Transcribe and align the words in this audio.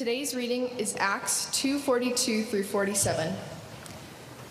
Today's 0.00 0.34
reading 0.34 0.70
is 0.78 0.94
Acts 0.98 1.48
2:42 1.52 2.44
through 2.44 2.64
47. 2.64 3.34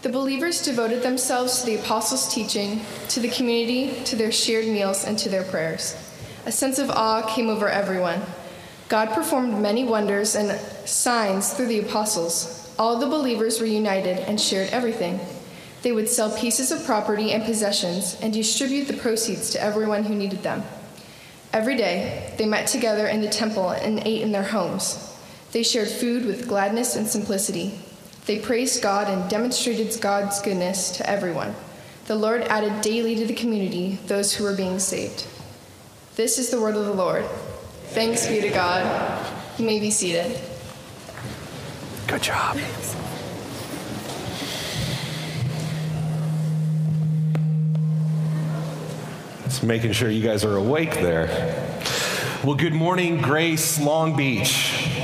The 0.03 0.09
believers 0.09 0.61
devoted 0.61 1.01
themselves 1.01 1.61
to 1.61 1.65
the 1.65 1.73
apostles' 1.73 2.31
teaching, 2.31 2.81
to 3.07 3.19
the 3.19 3.29
community, 3.29 3.99
to 4.05 4.15
their 4.15 4.31
shared 4.31 4.67
meals, 4.67 5.03
and 5.03 5.17
to 5.17 5.27
their 5.27 5.41
prayers. 5.41 5.95
A 6.45 6.51
sense 6.51 6.77
of 6.77 6.91
awe 6.91 7.23
came 7.23 7.49
over 7.49 7.67
everyone. 7.67 8.21
God 8.89 9.09
performed 9.09 9.59
many 9.59 9.83
wonders 9.83 10.35
and 10.35 10.55
signs 10.85 11.49
through 11.49 11.65
the 11.65 11.79
apostles. 11.79 12.69
All 12.77 12.97
the 12.97 13.07
believers 13.07 13.59
were 13.59 13.65
united 13.65 14.19
and 14.19 14.39
shared 14.39 14.69
everything. 14.69 15.19
They 15.81 15.91
would 15.91 16.09
sell 16.09 16.29
pieces 16.29 16.71
of 16.71 16.85
property 16.85 17.31
and 17.31 17.43
possessions 17.43 18.17
and 18.21 18.31
distribute 18.31 18.85
the 18.87 19.01
proceeds 19.01 19.49
to 19.49 19.63
everyone 19.63 20.03
who 20.03 20.13
needed 20.13 20.43
them. 20.43 20.63
Every 21.51 21.75
day, 21.75 22.33
they 22.37 22.45
met 22.45 22.67
together 22.67 23.07
in 23.07 23.21
the 23.21 23.29
temple 23.29 23.71
and 23.71 24.03
ate 24.05 24.21
in 24.21 24.31
their 24.31 24.43
homes. 24.43 25.08
They 25.51 25.63
shared 25.63 25.87
food 25.87 26.25
with 26.25 26.47
gladness 26.47 26.95
and 26.95 27.07
simplicity. 27.07 27.79
They 28.25 28.37
praised 28.39 28.83
God 28.83 29.07
and 29.07 29.29
demonstrated 29.29 29.99
God's 29.99 30.39
goodness 30.41 30.91
to 30.97 31.09
everyone. 31.09 31.55
The 32.05 32.15
Lord 32.15 32.41
added 32.43 32.81
daily 32.81 33.15
to 33.15 33.25
the 33.25 33.33
community 33.33 33.97
those 34.07 34.33
who 34.33 34.43
were 34.43 34.55
being 34.55 34.77
saved. 34.77 35.25
This 36.15 36.37
is 36.37 36.49
the 36.51 36.61
word 36.61 36.75
of 36.75 36.85
the 36.85 36.93
Lord. 36.93 37.25
Thanks 37.89 38.27
be 38.27 38.41
to 38.41 38.49
God. 38.49 39.25
You 39.57 39.65
may 39.65 39.79
be 39.79 39.89
seated. 39.89 40.39
Good 42.05 42.21
job. 42.21 42.57
Just 49.45 49.63
making 49.63 49.93
sure 49.93 50.11
you 50.11 50.21
guys 50.21 50.45
are 50.45 50.57
awake 50.57 50.93
there. 50.95 51.27
Well, 52.43 52.55
good 52.55 52.73
morning, 52.73 53.21
Grace 53.21 53.79
Long 53.79 54.15
Beach. 54.15 54.98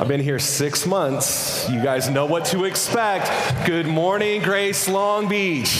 I've 0.00 0.06
been 0.06 0.20
here 0.20 0.38
six 0.38 0.86
months. 0.86 1.68
You 1.68 1.82
guys 1.82 2.08
know 2.08 2.24
what 2.24 2.44
to 2.46 2.66
expect. 2.66 3.66
Good 3.66 3.88
morning, 3.88 4.40
Grace 4.40 4.88
Long 4.88 5.28
Beach. 5.28 5.70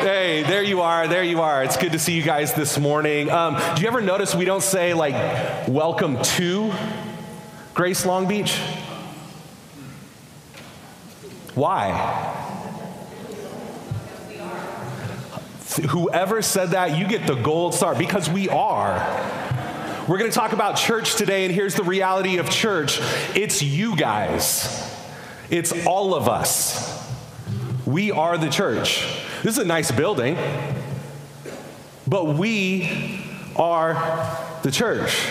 Hey, 0.00 0.42
there 0.42 0.64
you 0.64 0.80
are. 0.80 1.06
There 1.06 1.22
you 1.22 1.40
are. 1.40 1.62
It's 1.62 1.76
good 1.76 1.92
to 1.92 1.98
see 2.00 2.14
you 2.14 2.24
guys 2.24 2.54
this 2.54 2.76
morning. 2.76 3.30
Um, 3.30 3.54
do 3.76 3.82
you 3.82 3.86
ever 3.86 4.00
notice 4.00 4.34
we 4.34 4.44
don't 4.44 4.64
say, 4.64 4.94
like, 4.94 5.68
welcome 5.68 6.20
to 6.22 6.72
Grace 7.72 8.04
Long 8.04 8.26
Beach? 8.26 8.58
Why? 11.54 11.92
Whoever 15.90 16.42
said 16.42 16.70
that, 16.70 16.98
you 16.98 17.06
get 17.06 17.28
the 17.28 17.36
gold 17.36 17.74
star 17.74 17.94
because 17.94 18.28
we 18.28 18.48
are. 18.48 19.37
We're 20.08 20.16
going 20.16 20.30
to 20.30 20.34
talk 20.34 20.54
about 20.54 20.78
church 20.78 21.16
today, 21.16 21.44
and 21.44 21.54
here's 21.54 21.74
the 21.74 21.82
reality 21.82 22.38
of 22.38 22.48
church 22.48 22.98
it's 23.34 23.60
you 23.60 23.94
guys, 23.94 24.90
it's 25.50 25.84
all 25.84 26.14
of 26.14 26.30
us. 26.30 27.06
We 27.84 28.10
are 28.10 28.38
the 28.38 28.48
church. 28.48 29.06
This 29.42 29.58
is 29.58 29.58
a 29.58 29.66
nice 29.66 29.90
building, 29.90 30.38
but 32.06 32.24
we 32.24 33.22
are 33.54 33.92
the 34.62 34.70
church. 34.70 35.30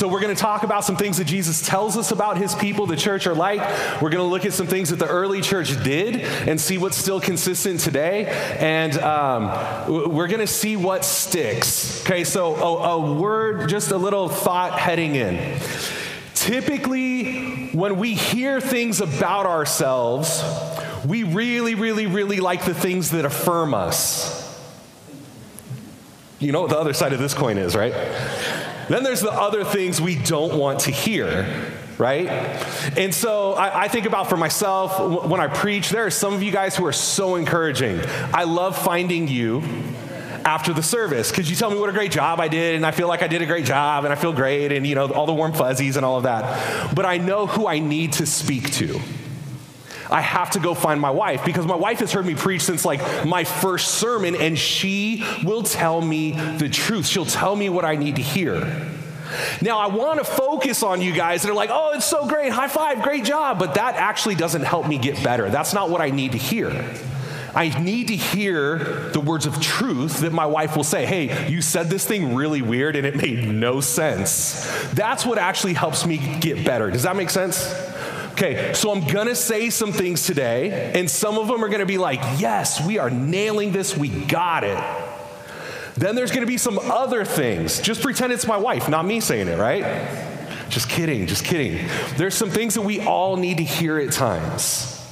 So, 0.00 0.08
we're 0.08 0.20
going 0.20 0.34
to 0.34 0.40
talk 0.40 0.62
about 0.62 0.82
some 0.82 0.96
things 0.96 1.18
that 1.18 1.26
Jesus 1.26 1.60
tells 1.60 1.98
us 1.98 2.10
about 2.10 2.38
his 2.38 2.54
people, 2.54 2.86
the 2.86 2.96
church, 2.96 3.26
are 3.26 3.34
like. 3.34 3.60
We're 4.00 4.08
going 4.08 4.24
to 4.24 4.30
look 4.30 4.46
at 4.46 4.54
some 4.54 4.66
things 4.66 4.88
that 4.88 4.96
the 4.96 5.06
early 5.06 5.42
church 5.42 5.76
did 5.84 6.16
and 6.16 6.58
see 6.58 6.78
what's 6.78 6.96
still 6.96 7.20
consistent 7.20 7.80
today. 7.80 8.24
And 8.58 8.96
um, 8.96 10.14
we're 10.14 10.28
going 10.28 10.40
to 10.40 10.46
see 10.46 10.74
what 10.74 11.04
sticks. 11.04 12.00
Okay, 12.06 12.24
so 12.24 12.56
a, 12.56 12.92
a 12.92 13.14
word, 13.14 13.68
just 13.68 13.90
a 13.90 13.98
little 13.98 14.30
thought 14.30 14.78
heading 14.78 15.16
in. 15.16 15.60
Typically, 16.32 17.68
when 17.72 17.98
we 17.98 18.14
hear 18.14 18.58
things 18.58 19.02
about 19.02 19.44
ourselves, 19.44 20.42
we 21.04 21.24
really, 21.24 21.74
really, 21.74 22.06
really 22.06 22.40
like 22.40 22.64
the 22.64 22.72
things 22.72 23.10
that 23.10 23.26
affirm 23.26 23.74
us. 23.74 24.40
You 26.38 26.52
know 26.52 26.62
what 26.62 26.70
the 26.70 26.78
other 26.78 26.94
side 26.94 27.12
of 27.12 27.18
this 27.18 27.34
coin 27.34 27.58
is, 27.58 27.76
right? 27.76 27.92
Then 28.90 29.04
there's 29.04 29.20
the 29.20 29.30
other 29.30 29.62
things 29.62 30.00
we 30.00 30.16
don't 30.16 30.58
want 30.58 30.80
to 30.80 30.90
hear, 30.90 31.46
right? 31.96 32.26
And 32.98 33.14
so 33.14 33.52
I, 33.52 33.82
I, 33.82 33.88
think 33.88 34.04
about 34.04 34.28
for 34.28 34.36
myself 34.36 35.24
when 35.26 35.40
I 35.40 35.46
preach, 35.46 35.90
there 35.90 36.04
are 36.06 36.10
some 36.10 36.34
of 36.34 36.42
you 36.42 36.50
guys 36.50 36.76
who 36.76 36.84
are 36.86 36.92
so 36.92 37.36
encouraging. 37.36 38.00
I 38.34 38.42
love 38.42 38.76
finding 38.76 39.28
you 39.28 39.62
after 40.44 40.72
the 40.72 40.82
service 40.82 41.30
because 41.30 41.48
you 41.48 41.54
tell 41.54 41.70
me 41.70 41.78
what 41.78 41.88
a 41.88 41.92
great 41.92 42.10
job 42.10 42.40
I 42.40 42.48
did 42.48 42.74
and 42.74 42.84
I 42.84 42.90
feel 42.90 43.06
like 43.06 43.22
I 43.22 43.28
did 43.28 43.42
a 43.42 43.46
great 43.46 43.64
job 43.64 44.02
and 44.04 44.12
I 44.12 44.16
feel 44.16 44.32
great 44.32 44.72
and 44.72 44.84
you 44.84 44.96
know 44.96 45.06
all 45.12 45.26
the 45.26 45.34
warm 45.34 45.52
fuzzies 45.52 45.96
and 45.96 46.04
all 46.04 46.16
of 46.16 46.24
that. 46.24 46.92
But 46.92 47.06
I 47.06 47.18
know 47.18 47.46
who 47.46 47.68
I 47.68 47.78
need 47.78 48.14
to 48.14 48.26
speak 48.26 48.72
to. 48.72 49.00
I 50.10 50.20
have 50.20 50.50
to 50.52 50.60
go 50.60 50.74
find 50.74 51.00
my 51.00 51.10
wife 51.10 51.44
because 51.44 51.66
my 51.66 51.76
wife 51.76 52.00
has 52.00 52.12
heard 52.12 52.26
me 52.26 52.34
preach 52.34 52.62
since 52.62 52.84
like 52.84 53.24
my 53.24 53.44
first 53.44 53.92
sermon, 53.92 54.34
and 54.34 54.58
she 54.58 55.24
will 55.44 55.62
tell 55.62 56.00
me 56.00 56.32
the 56.32 56.68
truth. 56.68 57.06
She'll 57.06 57.26
tell 57.26 57.54
me 57.54 57.68
what 57.68 57.84
I 57.84 57.96
need 57.96 58.16
to 58.16 58.22
hear. 58.22 58.86
Now, 59.62 59.78
I 59.78 59.86
want 59.86 60.18
to 60.18 60.24
focus 60.24 60.82
on 60.82 61.00
you 61.00 61.12
guys 61.12 61.42
that 61.42 61.50
are 61.50 61.54
like, 61.54 61.70
oh, 61.72 61.92
it's 61.94 62.04
so 62.04 62.26
great, 62.26 62.52
high 62.52 62.68
five, 62.68 63.02
great 63.02 63.24
job, 63.24 63.58
but 63.58 63.74
that 63.74 63.94
actually 63.94 64.34
doesn't 64.34 64.62
help 64.62 64.88
me 64.88 64.98
get 64.98 65.22
better. 65.22 65.48
That's 65.50 65.72
not 65.72 65.88
what 65.88 66.00
I 66.00 66.10
need 66.10 66.32
to 66.32 66.38
hear. 66.38 66.70
I 67.54 67.68
need 67.80 68.08
to 68.08 68.16
hear 68.16 68.78
the 69.12 69.20
words 69.20 69.46
of 69.46 69.60
truth 69.60 70.20
that 70.20 70.32
my 70.32 70.46
wife 70.46 70.76
will 70.76 70.84
say, 70.84 71.04
hey, 71.04 71.48
you 71.50 71.62
said 71.62 71.88
this 71.88 72.06
thing 72.06 72.34
really 72.34 72.62
weird 72.62 72.94
and 72.96 73.04
it 73.06 73.16
made 73.16 73.48
no 73.48 73.80
sense. 73.80 74.66
That's 74.92 75.26
what 75.26 75.38
actually 75.38 75.74
helps 75.74 76.06
me 76.06 76.18
get 76.40 76.64
better. 76.64 76.90
Does 76.90 77.02
that 77.02 77.16
make 77.16 77.30
sense? 77.30 77.89
Okay, 78.42 78.72
so 78.72 78.90
I'm 78.90 79.06
gonna 79.06 79.34
say 79.34 79.68
some 79.68 79.92
things 79.92 80.24
today, 80.24 80.92
and 80.94 81.10
some 81.10 81.36
of 81.36 81.46
them 81.46 81.62
are 81.62 81.68
gonna 81.68 81.84
be 81.84 81.98
like, 81.98 82.20
yes, 82.40 82.82
we 82.82 82.96
are 82.96 83.10
nailing 83.10 83.70
this, 83.70 83.94
we 83.94 84.08
got 84.08 84.64
it. 84.64 84.82
Then 85.94 86.14
there's 86.14 86.30
gonna 86.30 86.46
be 86.46 86.56
some 86.56 86.78
other 86.78 87.26
things. 87.26 87.82
Just 87.82 88.00
pretend 88.00 88.32
it's 88.32 88.46
my 88.46 88.56
wife, 88.56 88.88
not 88.88 89.04
me 89.04 89.20
saying 89.20 89.48
it, 89.48 89.58
right? 89.58 89.84
Just 90.70 90.88
kidding, 90.88 91.26
just 91.26 91.44
kidding. 91.44 91.86
There's 92.16 92.32
some 92.32 92.48
things 92.48 92.72
that 92.76 92.80
we 92.80 93.02
all 93.02 93.36
need 93.36 93.58
to 93.58 93.62
hear 93.62 93.98
at 93.98 94.10
times. 94.10 95.06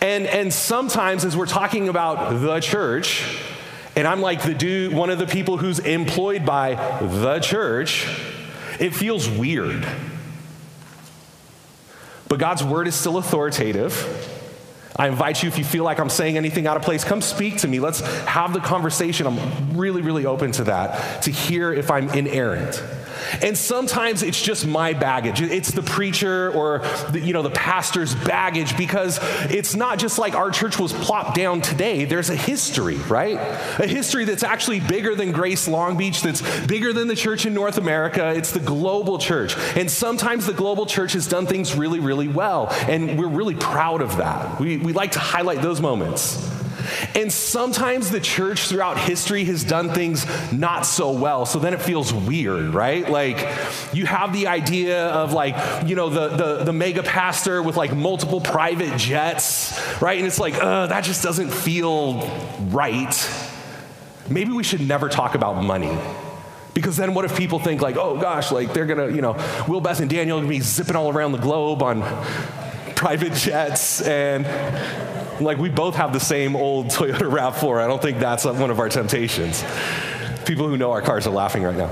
And, 0.00 0.26
and 0.26 0.50
sometimes, 0.50 1.26
as 1.26 1.36
we're 1.36 1.44
talking 1.44 1.90
about 1.90 2.40
the 2.40 2.60
church, 2.60 3.42
and 3.94 4.08
I'm 4.08 4.22
like 4.22 4.40
the 4.40 4.54
dude, 4.54 4.94
one 4.94 5.10
of 5.10 5.18
the 5.18 5.26
people 5.26 5.58
who's 5.58 5.80
employed 5.80 6.46
by 6.46 6.76
the 7.02 7.40
church, 7.40 8.08
it 8.80 8.94
feels 8.94 9.28
weird. 9.28 9.86
But 12.32 12.38
God's 12.38 12.64
word 12.64 12.88
is 12.88 12.94
still 12.94 13.18
authoritative. 13.18 13.94
I 14.96 15.08
invite 15.08 15.42
you, 15.42 15.50
if 15.50 15.58
you 15.58 15.64
feel 15.64 15.84
like 15.84 16.00
I'm 16.00 16.08
saying 16.08 16.38
anything 16.38 16.66
out 16.66 16.78
of 16.78 16.82
place, 16.82 17.04
come 17.04 17.20
speak 17.20 17.58
to 17.58 17.68
me. 17.68 17.78
Let's 17.78 18.00
have 18.24 18.54
the 18.54 18.60
conversation. 18.60 19.26
I'm 19.26 19.76
really, 19.76 20.00
really 20.00 20.24
open 20.24 20.50
to 20.52 20.64
that, 20.64 21.24
to 21.24 21.30
hear 21.30 21.74
if 21.74 21.90
I'm 21.90 22.08
inerrant. 22.08 22.82
And 23.42 23.56
sometimes 23.56 24.22
it's 24.22 24.40
just 24.40 24.66
my 24.66 24.92
baggage. 24.92 25.40
It's 25.40 25.70
the 25.70 25.82
preacher 25.82 26.50
or 26.52 26.78
the, 27.10 27.20
you 27.20 27.32
know 27.32 27.42
the 27.42 27.50
pastor's 27.50 28.14
baggage 28.14 28.76
because 28.76 29.18
it's 29.50 29.74
not 29.74 29.98
just 29.98 30.18
like 30.18 30.34
our 30.34 30.50
church 30.50 30.78
was 30.78 30.92
plopped 30.92 31.36
down 31.36 31.60
today. 31.60 32.04
There's 32.04 32.30
a 32.30 32.36
history, 32.36 32.96
right? 32.96 33.36
A 33.78 33.86
history 33.86 34.24
that's 34.24 34.42
actually 34.42 34.80
bigger 34.80 35.14
than 35.14 35.32
Grace 35.32 35.68
Long 35.68 35.96
Beach, 35.96 36.22
that's 36.22 36.42
bigger 36.66 36.92
than 36.92 37.08
the 37.08 37.16
church 37.16 37.46
in 37.46 37.54
North 37.54 37.78
America. 37.78 38.32
It's 38.34 38.52
the 38.52 38.60
global 38.60 39.18
church. 39.18 39.56
And 39.76 39.90
sometimes 39.90 40.46
the 40.46 40.52
global 40.52 40.86
church 40.86 41.12
has 41.12 41.26
done 41.26 41.46
things 41.46 41.74
really, 41.74 42.00
really 42.00 42.28
well. 42.28 42.68
And 42.88 43.18
we're 43.18 43.28
really 43.28 43.54
proud 43.54 44.02
of 44.02 44.16
that. 44.16 44.60
We, 44.60 44.78
we 44.78 44.92
like 44.92 45.12
to 45.12 45.18
highlight 45.18 45.62
those 45.62 45.80
moments. 45.80 46.61
And 47.14 47.32
sometimes 47.32 48.10
the 48.10 48.20
church 48.20 48.68
throughout 48.68 48.98
history 48.98 49.44
has 49.44 49.64
done 49.64 49.90
things 49.90 50.26
not 50.52 50.86
so 50.86 51.12
well. 51.12 51.46
So 51.46 51.58
then 51.58 51.74
it 51.74 51.82
feels 51.82 52.12
weird, 52.12 52.74
right? 52.74 53.08
Like 53.08 53.38
you 53.92 54.06
have 54.06 54.32
the 54.32 54.46
idea 54.46 55.08
of 55.08 55.32
like, 55.32 55.88
you 55.88 55.96
know, 55.96 56.08
the, 56.08 56.28
the, 56.28 56.64
the 56.64 56.72
mega 56.72 57.02
pastor 57.02 57.62
with 57.62 57.76
like 57.76 57.94
multiple 57.94 58.40
private 58.40 58.96
jets, 58.98 59.78
right? 60.00 60.18
And 60.18 60.26
it's 60.26 60.38
like, 60.38 60.54
uh, 60.54 60.86
that 60.86 61.04
just 61.04 61.22
doesn't 61.22 61.50
feel 61.50 62.20
right. 62.70 63.14
Maybe 64.28 64.52
we 64.52 64.62
should 64.62 64.86
never 64.86 65.08
talk 65.08 65.34
about 65.34 65.62
money. 65.62 65.96
Because 66.74 66.96
then 66.96 67.12
what 67.12 67.24
if 67.26 67.36
people 67.36 67.58
think 67.58 67.82
like, 67.82 67.96
oh 67.96 68.18
gosh, 68.18 68.50
like 68.50 68.72
they're 68.72 68.86
gonna, 68.86 69.08
you 69.08 69.20
know, 69.20 69.36
Will 69.68 69.80
Beth 69.80 70.00
and 70.00 70.08
Daniel 70.08 70.38
are 70.38 70.40
gonna 70.40 70.48
be 70.48 70.60
zipping 70.60 70.96
all 70.96 71.12
around 71.12 71.32
the 71.32 71.38
globe 71.38 71.82
on 71.82 72.00
private 72.94 73.34
jets 73.34 74.00
and 74.00 74.46
like, 75.40 75.58
we 75.58 75.68
both 75.68 75.94
have 75.96 76.12
the 76.12 76.20
same 76.20 76.56
old 76.56 76.86
Toyota 76.88 77.30
RAV4. 77.30 77.82
I 77.82 77.86
don't 77.86 78.02
think 78.02 78.18
that's 78.18 78.44
one 78.44 78.70
of 78.70 78.78
our 78.78 78.88
temptations. 78.88 79.64
People 80.44 80.68
who 80.68 80.76
know 80.76 80.92
our 80.92 81.02
cars 81.02 81.26
are 81.26 81.30
laughing 81.30 81.62
right 81.62 81.76
now. 81.76 81.90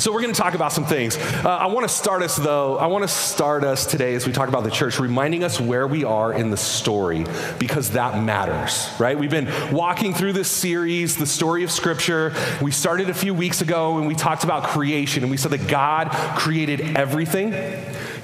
So 0.00 0.12
we're 0.12 0.22
going 0.22 0.32
to 0.32 0.40
talk 0.40 0.54
about 0.54 0.72
some 0.72 0.86
things. 0.86 1.18
Uh, 1.18 1.48
I 1.48 1.66
want 1.66 1.86
to 1.86 1.94
start 1.94 2.22
us 2.22 2.36
though. 2.36 2.78
I 2.78 2.86
want 2.86 3.02
to 3.02 3.08
start 3.08 3.64
us 3.64 3.84
today 3.84 4.14
as 4.14 4.26
we 4.26 4.32
talk 4.32 4.48
about 4.48 4.64
the 4.64 4.70
church, 4.70 4.98
reminding 4.98 5.44
us 5.44 5.60
where 5.60 5.86
we 5.86 6.04
are 6.04 6.32
in 6.32 6.50
the 6.50 6.56
story 6.56 7.26
because 7.58 7.90
that 7.90 8.22
matters, 8.22 8.88
right? 8.98 9.18
We've 9.18 9.30
been 9.30 9.50
walking 9.70 10.14
through 10.14 10.32
this 10.32 10.50
series, 10.50 11.16
the 11.16 11.26
story 11.26 11.64
of 11.64 11.70
Scripture. 11.70 12.32
We 12.62 12.70
started 12.70 13.10
a 13.10 13.14
few 13.14 13.34
weeks 13.34 13.60
ago 13.60 13.98
and 13.98 14.06
we 14.06 14.14
talked 14.14 14.42
about 14.42 14.64
creation 14.64 15.22
and 15.22 15.30
we 15.30 15.36
said 15.36 15.50
that 15.50 15.68
God 15.68 16.10
created 16.38 16.96
everything. 16.96 17.52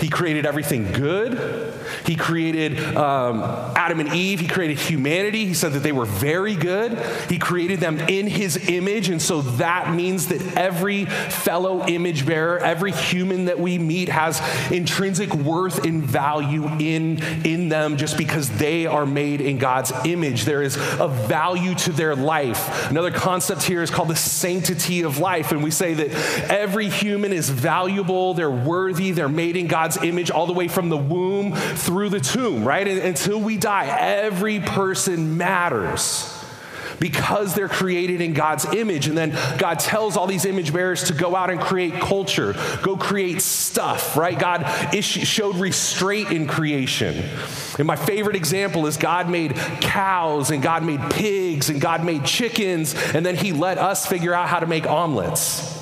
He 0.01 0.09
created 0.09 0.47
everything 0.47 0.93
good. 0.93 1.75
He 2.05 2.17
created 2.17 2.79
um, 2.97 3.43
Adam 3.77 4.01
and 4.01 4.13
Eve. 4.13 4.41
He 4.41 4.49
created 4.49 4.79
humanity. 4.79 5.47
He 5.47 5.55
said 5.55 5.73
that 5.73 5.83
they 5.83 5.93
were 5.93 6.05
very 6.05 6.55
good. 6.55 6.99
He 7.29 7.39
created 7.39 7.81
them 7.81 7.99
in 8.01 8.27
his 8.27 8.69
image. 8.69 9.09
And 9.09 9.21
so 9.21 9.43
that 9.43 9.93
means 9.93 10.29
that 10.29 10.57
every 10.57 11.05
fellow 11.05 11.87
image 11.87 12.27
bearer, 12.27 12.59
every 12.59 12.93
human 12.93 13.47
that 13.47 13.59
we 13.59 13.79
meet 13.79 14.09
has 14.09 14.41
intrinsic 14.71 15.33
worth 15.35 15.85
and 15.85 16.03
value 16.03 16.67
in, 16.79 17.23
in 17.45 17.69
them 17.69 17.97
just 17.97 18.19
because 18.19 18.51
they 18.59 18.87
are 18.87 19.07
made 19.07 19.41
in 19.41 19.59
God's 19.59 19.93
image. 20.05 20.45
There 20.45 20.63
is 20.63 20.77
a 20.77 21.09
value 21.09 21.75
to 21.77 21.93
their 21.93 22.17
life. 22.17 22.91
Another 22.91 23.11
concept 23.11 23.63
here 23.63 23.83
is 23.83 23.91
called 23.91 24.09
the 24.09 24.17
sanctity 24.17 25.03
of 25.03 25.19
life. 25.19 25.53
And 25.53 25.63
we 25.63 25.71
say 25.71 25.95
that 25.95 26.51
every 26.51 26.89
human 26.89 27.33
is 27.33 27.49
valuable, 27.49 28.35
they're 28.35 28.51
worthy, 28.51 29.13
they're 29.13 29.29
made 29.29 29.57
in 29.57 29.67
God's 29.67 29.86
image 30.03 30.31
all 30.31 30.47
the 30.47 30.53
way 30.53 30.69
from 30.69 30.89
the 30.89 30.97
womb 30.97 31.53
through 31.53 32.09
the 32.09 32.21
tomb, 32.21 32.65
right? 32.65 32.87
And 32.87 32.99
until 32.99 33.41
we 33.41 33.57
die, 33.57 33.87
every 33.87 34.61
person 34.61 35.37
matters 35.37 36.33
because 36.99 37.55
they're 37.55 37.69
created 37.69 38.21
in 38.21 38.33
God's 38.33 38.65
image. 38.67 39.07
And 39.07 39.17
then 39.17 39.37
God 39.59 39.79
tells 39.79 40.17
all 40.17 40.27
these 40.27 40.45
image 40.45 40.73
bearers 40.73 41.05
to 41.05 41.15
go 41.15 41.37
out 41.37 41.51
and 41.51 41.61
create 41.61 41.95
culture, 41.95 42.55
go 42.83 42.97
create 42.97 43.43
stuff, 43.43 44.17
right? 44.17 44.39
God 44.39 44.65
showed 45.03 45.57
restraint 45.57 46.31
in 46.31 46.47
creation. 46.47 47.25
And 47.79 47.87
my 47.87 47.97
favorite 47.97 48.37
example 48.37 48.87
is 48.87 48.97
God 48.97 49.29
made 49.29 49.55
cows 49.81 50.51
and 50.51 50.63
God 50.63 50.85
made 50.85 51.01
pigs 51.11 51.69
and 51.69 51.81
God 51.81 52.05
made 52.05 52.25
chickens, 52.25 52.95
and 53.15 53.25
then 53.25 53.37
He 53.37 53.53
let 53.53 53.79
us 53.79 54.07
figure 54.07 54.35
out 54.35 54.49
how 54.49 54.61
to 54.61 54.67
make 54.67 54.87
omelets. 54.87 55.75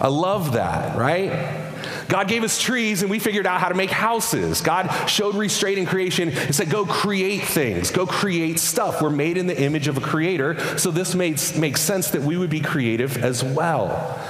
I 0.00 0.08
love 0.08 0.52
that, 0.54 0.96
right? 0.98 1.70
God 2.08 2.28
gave 2.28 2.44
us 2.44 2.60
trees 2.60 3.02
and 3.02 3.10
we 3.10 3.18
figured 3.18 3.46
out 3.46 3.60
how 3.60 3.68
to 3.68 3.74
make 3.74 3.90
houses. 3.90 4.60
God 4.60 4.88
showed 5.08 5.34
restraint 5.34 5.78
in 5.78 5.86
creation 5.86 6.30
and 6.30 6.54
said, 6.54 6.70
go 6.70 6.84
create 6.84 7.42
things, 7.42 7.90
go 7.90 8.06
create 8.06 8.58
stuff. 8.58 9.00
We're 9.02 9.10
made 9.10 9.36
in 9.36 9.46
the 9.46 9.60
image 9.60 9.88
of 9.88 9.96
a 9.96 10.00
creator, 10.00 10.78
so 10.78 10.90
this 10.90 11.14
makes, 11.14 11.56
makes 11.56 11.80
sense 11.80 12.10
that 12.10 12.22
we 12.22 12.36
would 12.36 12.50
be 12.50 12.60
creative 12.60 13.22
as 13.22 13.42
well. 13.42 14.20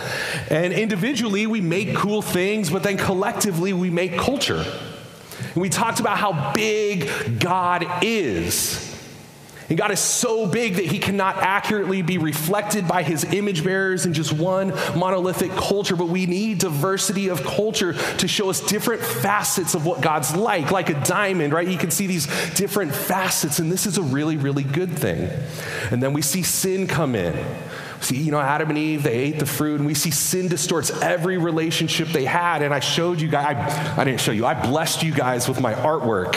And 0.51 0.73
individually, 0.73 1.47
we 1.47 1.61
make 1.61 1.95
cool 1.95 2.23
things, 2.23 2.71
but 2.71 2.83
then 2.83 2.97
collectively, 2.97 3.73
we 3.73 3.91
make 3.91 4.17
culture. 4.19 4.65
And 5.55 5.57
we 5.57 5.69
talked 5.69 6.01
about 6.01 6.19
how 6.19 6.53
big 6.53 7.41
God 7.41 7.87
is. 8.03 8.94
And 9.69 9.79
God 9.79 9.91
is 9.91 10.01
so 10.01 10.47
big 10.47 10.75
that 10.75 10.85
he 10.85 10.99
cannot 10.99 11.37
accurately 11.39 12.03
be 12.03 12.19
reflected 12.19 12.87
by 12.87 13.03
his 13.03 13.25
image 13.25 13.65
bearers 13.65 14.05
in 14.05 14.13
just 14.13 14.33
one 14.33 14.75
monolithic 14.97 15.53
culture, 15.53 15.97
but 15.97 16.09
we 16.09 16.27
need 16.27 16.59
diversity 16.59 17.29
of 17.29 17.43
culture 17.45 17.95
to 17.95 18.29
show 18.29 18.51
us 18.51 18.61
different 18.61 19.03
facets 19.03 19.75
of 19.75 19.87
what 19.87 20.03
God's 20.03 20.37
like, 20.37 20.71
like 20.71 20.91
a 20.91 21.01
diamond, 21.05 21.53
right? 21.55 21.67
You 21.67 21.79
can 21.79 21.91
see 21.91 22.07
these 22.07 22.27
different 22.55 22.95
facets, 22.95 23.59
and 23.59 23.73
this 23.73 23.87
is 23.87 23.97
a 23.97 24.03
really, 24.03 24.37
really 24.37 24.65
good 24.65 24.91
thing. 24.91 25.31
And 25.91 26.03
then 26.03 26.13
we 26.13 26.21
see 26.21 26.43
sin 26.43 26.87
come 26.87 27.15
in. 27.15 27.35
See, 28.05 28.19
you 28.19 28.31
know, 28.31 28.41
Adam 28.41 28.69
and 28.69 28.79
Eve, 28.79 29.03
they 29.03 29.15
ate 29.15 29.39
the 29.39 29.47
fruit, 29.47 29.81
and 29.81 29.87
we 29.87 29.95
see 29.95 30.11
sin 30.11 30.49
distorts 30.49 30.91
every 30.91 31.39
relationship 31.39 32.09
they 32.09 32.27
had. 32.27 32.61
And 32.61 32.75
I 32.75 32.81
showed 32.81 33.19
you 33.19 33.29
guys, 33.29 33.57
I, 33.57 34.03
I, 34.03 34.05
didn't 34.05 34.21
show 34.21 34.31
you, 34.31 34.45
I 34.45 34.53
blessed 34.53 35.03
you 35.03 35.11
guys 35.11 35.49
with 35.49 35.59
my 35.59 35.73
artwork. 35.73 36.37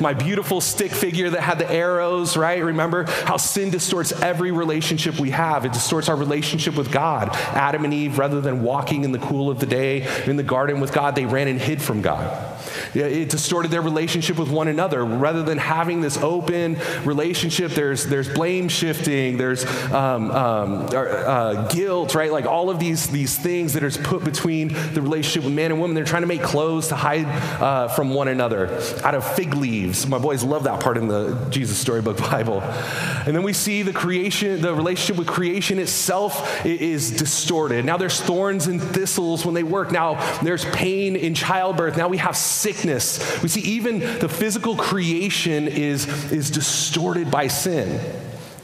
My 0.00 0.14
beautiful 0.14 0.60
stick 0.60 0.92
figure 0.92 1.28
that 1.30 1.40
had 1.40 1.58
the 1.58 1.68
arrows, 1.68 2.36
right? 2.36 2.62
Remember 2.62 3.02
how 3.24 3.36
sin 3.36 3.70
distorts 3.70 4.12
every 4.12 4.52
relationship 4.52 5.18
we 5.18 5.30
have. 5.30 5.64
It 5.64 5.72
distorts 5.72 6.08
our 6.08 6.14
relationship 6.14 6.76
with 6.76 6.92
God. 6.92 7.30
Adam 7.34 7.84
and 7.84 7.92
Eve, 7.92 8.16
rather 8.16 8.40
than 8.40 8.62
walking 8.62 9.02
in 9.02 9.10
the 9.10 9.18
cool 9.18 9.50
of 9.50 9.58
the 9.58 9.66
day 9.66 10.06
in 10.24 10.36
the 10.36 10.44
garden 10.44 10.78
with 10.78 10.92
God, 10.92 11.16
they 11.16 11.26
ran 11.26 11.48
and 11.48 11.60
hid 11.60 11.82
from 11.82 12.00
God. 12.00 12.57
It 12.94 13.30
distorted 13.30 13.70
their 13.70 13.82
relationship 13.82 14.38
with 14.38 14.50
one 14.50 14.68
another. 14.68 15.04
Rather 15.04 15.42
than 15.42 15.58
having 15.58 16.00
this 16.00 16.16
open 16.18 16.78
relationship, 17.04 17.72
there's, 17.72 18.06
there's 18.06 18.28
blame 18.28 18.68
shifting, 18.68 19.36
there's 19.36 19.64
um, 19.92 20.30
um, 20.30 20.88
uh, 20.92 21.68
guilt, 21.68 22.14
right? 22.14 22.32
Like 22.32 22.46
all 22.46 22.70
of 22.70 22.78
these, 22.78 23.08
these 23.08 23.36
things 23.36 23.72
that 23.74 23.82
are 23.82 23.90
put 24.02 24.24
between 24.24 24.68
the 24.94 25.02
relationship 25.02 25.44
with 25.44 25.54
man 25.54 25.70
and 25.70 25.80
woman. 25.80 25.94
They're 25.94 26.04
trying 26.04 26.22
to 26.22 26.28
make 26.28 26.42
clothes 26.42 26.88
to 26.88 26.96
hide 26.96 27.26
uh, 27.60 27.88
from 27.88 28.10
one 28.10 28.28
another 28.28 28.68
out 29.04 29.14
of 29.14 29.24
fig 29.34 29.54
leaves. 29.54 30.06
My 30.06 30.18
boys 30.18 30.42
love 30.44 30.64
that 30.64 30.80
part 30.80 30.96
in 30.96 31.08
the 31.08 31.46
Jesus 31.50 31.78
Storybook 31.78 32.18
Bible. 32.30 32.60
And 32.60 33.34
then 33.34 33.42
we 33.42 33.52
see 33.52 33.82
the 33.82 33.92
creation, 33.92 34.60
the 34.60 34.74
relationship 34.74 35.16
with 35.16 35.26
creation 35.26 35.78
itself 35.78 36.64
is 36.64 37.10
distorted. 37.10 37.84
Now 37.84 37.96
there's 37.96 38.20
thorns 38.20 38.66
and 38.66 38.80
thistles 38.80 39.44
when 39.44 39.54
they 39.54 39.62
work. 39.62 39.92
Now 39.92 40.38
there's 40.42 40.64
pain 40.66 41.16
in 41.16 41.34
childbirth. 41.34 41.96
Now 41.96 42.08
we 42.08 42.18
have 42.18 42.36
sickness. 42.58 43.42
We 43.42 43.48
see 43.48 43.60
even 43.60 44.00
the 44.00 44.28
physical 44.28 44.76
creation 44.76 45.68
is, 45.68 46.06
is 46.32 46.50
distorted 46.50 47.30
by 47.30 47.46
sin. 47.48 48.00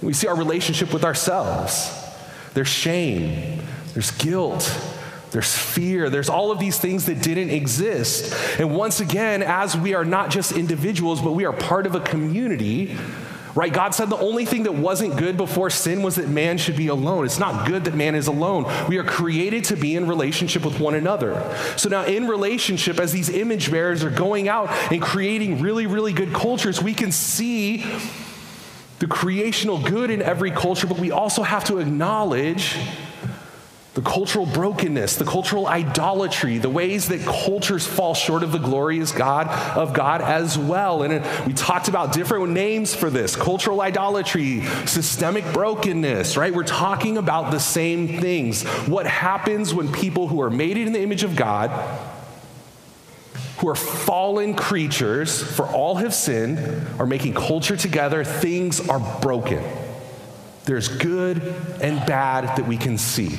We 0.02 0.12
see 0.12 0.26
our 0.26 0.36
relationship 0.36 0.92
with 0.92 1.04
ourselves. 1.04 1.90
There's 2.52 2.68
shame, 2.68 3.62
there's 3.94 4.10
guilt, 4.12 4.62
there's 5.30 5.52
fear, 5.52 6.10
there's 6.10 6.28
all 6.28 6.52
of 6.52 6.58
these 6.60 6.78
things 6.78 7.06
that 7.06 7.20
didn't 7.20 7.50
exist. 7.50 8.32
And 8.60 8.76
once 8.76 9.00
again, 9.00 9.42
as 9.42 9.76
we 9.76 9.94
are 9.94 10.04
not 10.04 10.30
just 10.30 10.52
individuals, 10.52 11.20
but 11.20 11.32
we 11.32 11.44
are 11.44 11.52
part 11.52 11.86
of 11.86 11.94
a 11.94 12.00
community, 12.00 12.96
Right? 13.54 13.72
God 13.72 13.94
said 13.94 14.10
the 14.10 14.16
only 14.16 14.44
thing 14.44 14.64
that 14.64 14.74
wasn't 14.74 15.16
good 15.16 15.36
before 15.36 15.70
sin 15.70 16.02
was 16.02 16.16
that 16.16 16.28
man 16.28 16.58
should 16.58 16.76
be 16.76 16.88
alone. 16.88 17.24
It's 17.24 17.38
not 17.38 17.68
good 17.68 17.84
that 17.84 17.94
man 17.94 18.16
is 18.16 18.26
alone. 18.26 18.64
We 18.88 18.98
are 18.98 19.04
created 19.04 19.64
to 19.64 19.76
be 19.76 19.94
in 19.94 20.08
relationship 20.08 20.64
with 20.64 20.80
one 20.80 20.94
another. 20.94 21.40
So 21.76 21.88
now, 21.88 22.04
in 22.04 22.26
relationship, 22.26 22.98
as 22.98 23.12
these 23.12 23.28
image 23.28 23.70
bearers 23.70 24.02
are 24.02 24.10
going 24.10 24.48
out 24.48 24.70
and 24.90 25.00
creating 25.00 25.60
really, 25.60 25.86
really 25.86 26.12
good 26.12 26.32
cultures, 26.32 26.82
we 26.82 26.94
can 26.94 27.12
see 27.12 27.84
the 28.98 29.06
creational 29.06 29.78
good 29.78 30.10
in 30.10 30.20
every 30.20 30.50
culture, 30.50 30.86
but 30.86 30.98
we 30.98 31.10
also 31.10 31.42
have 31.42 31.64
to 31.66 31.78
acknowledge 31.78 32.76
the 33.94 34.02
cultural 34.02 34.44
brokenness, 34.44 35.16
the 35.16 35.24
cultural 35.24 35.68
idolatry, 35.68 36.58
the 36.58 36.68
ways 36.68 37.08
that 37.08 37.20
cultures 37.20 37.86
fall 37.86 38.12
short 38.12 38.42
of 38.42 38.50
the 38.50 38.58
glorious 38.58 39.12
God 39.12 39.46
of 39.76 39.92
God 39.92 40.20
as 40.20 40.58
well. 40.58 41.04
And 41.04 41.24
we 41.46 41.52
talked 41.52 41.86
about 41.86 42.12
different 42.12 42.50
names 42.50 42.92
for 42.92 43.08
this 43.08 43.36
cultural 43.36 43.80
idolatry, 43.80 44.62
systemic 44.84 45.44
brokenness, 45.52 46.36
right? 46.36 46.52
We're 46.52 46.64
talking 46.64 47.18
about 47.18 47.52
the 47.52 47.60
same 47.60 48.20
things. 48.20 48.64
What 48.64 49.06
happens 49.06 49.72
when 49.72 49.92
people 49.92 50.26
who 50.26 50.42
are 50.42 50.50
made 50.50 50.76
in 50.76 50.92
the 50.92 51.00
image 51.00 51.22
of 51.22 51.36
God, 51.36 51.70
who 53.58 53.68
are 53.68 53.76
fallen 53.76 54.56
creatures, 54.56 55.40
for 55.40 55.66
all 55.66 55.94
have 55.96 56.12
sinned, 56.12 56.58
are 56.98 57.06
making 57.06 57.34
culture 57.34 57.76
together, 57.76 58.24
things 58.24 58.88
are 58.88 58.98
broken. 59.20 59.62
There's 60.64 60.88
good 60.88 61.54
and 61.80 62.04
bad 62.06 62.56
that 62.56 62.66
we 62.66 62.76
can 62.76 62.98
see. 62.98 63.38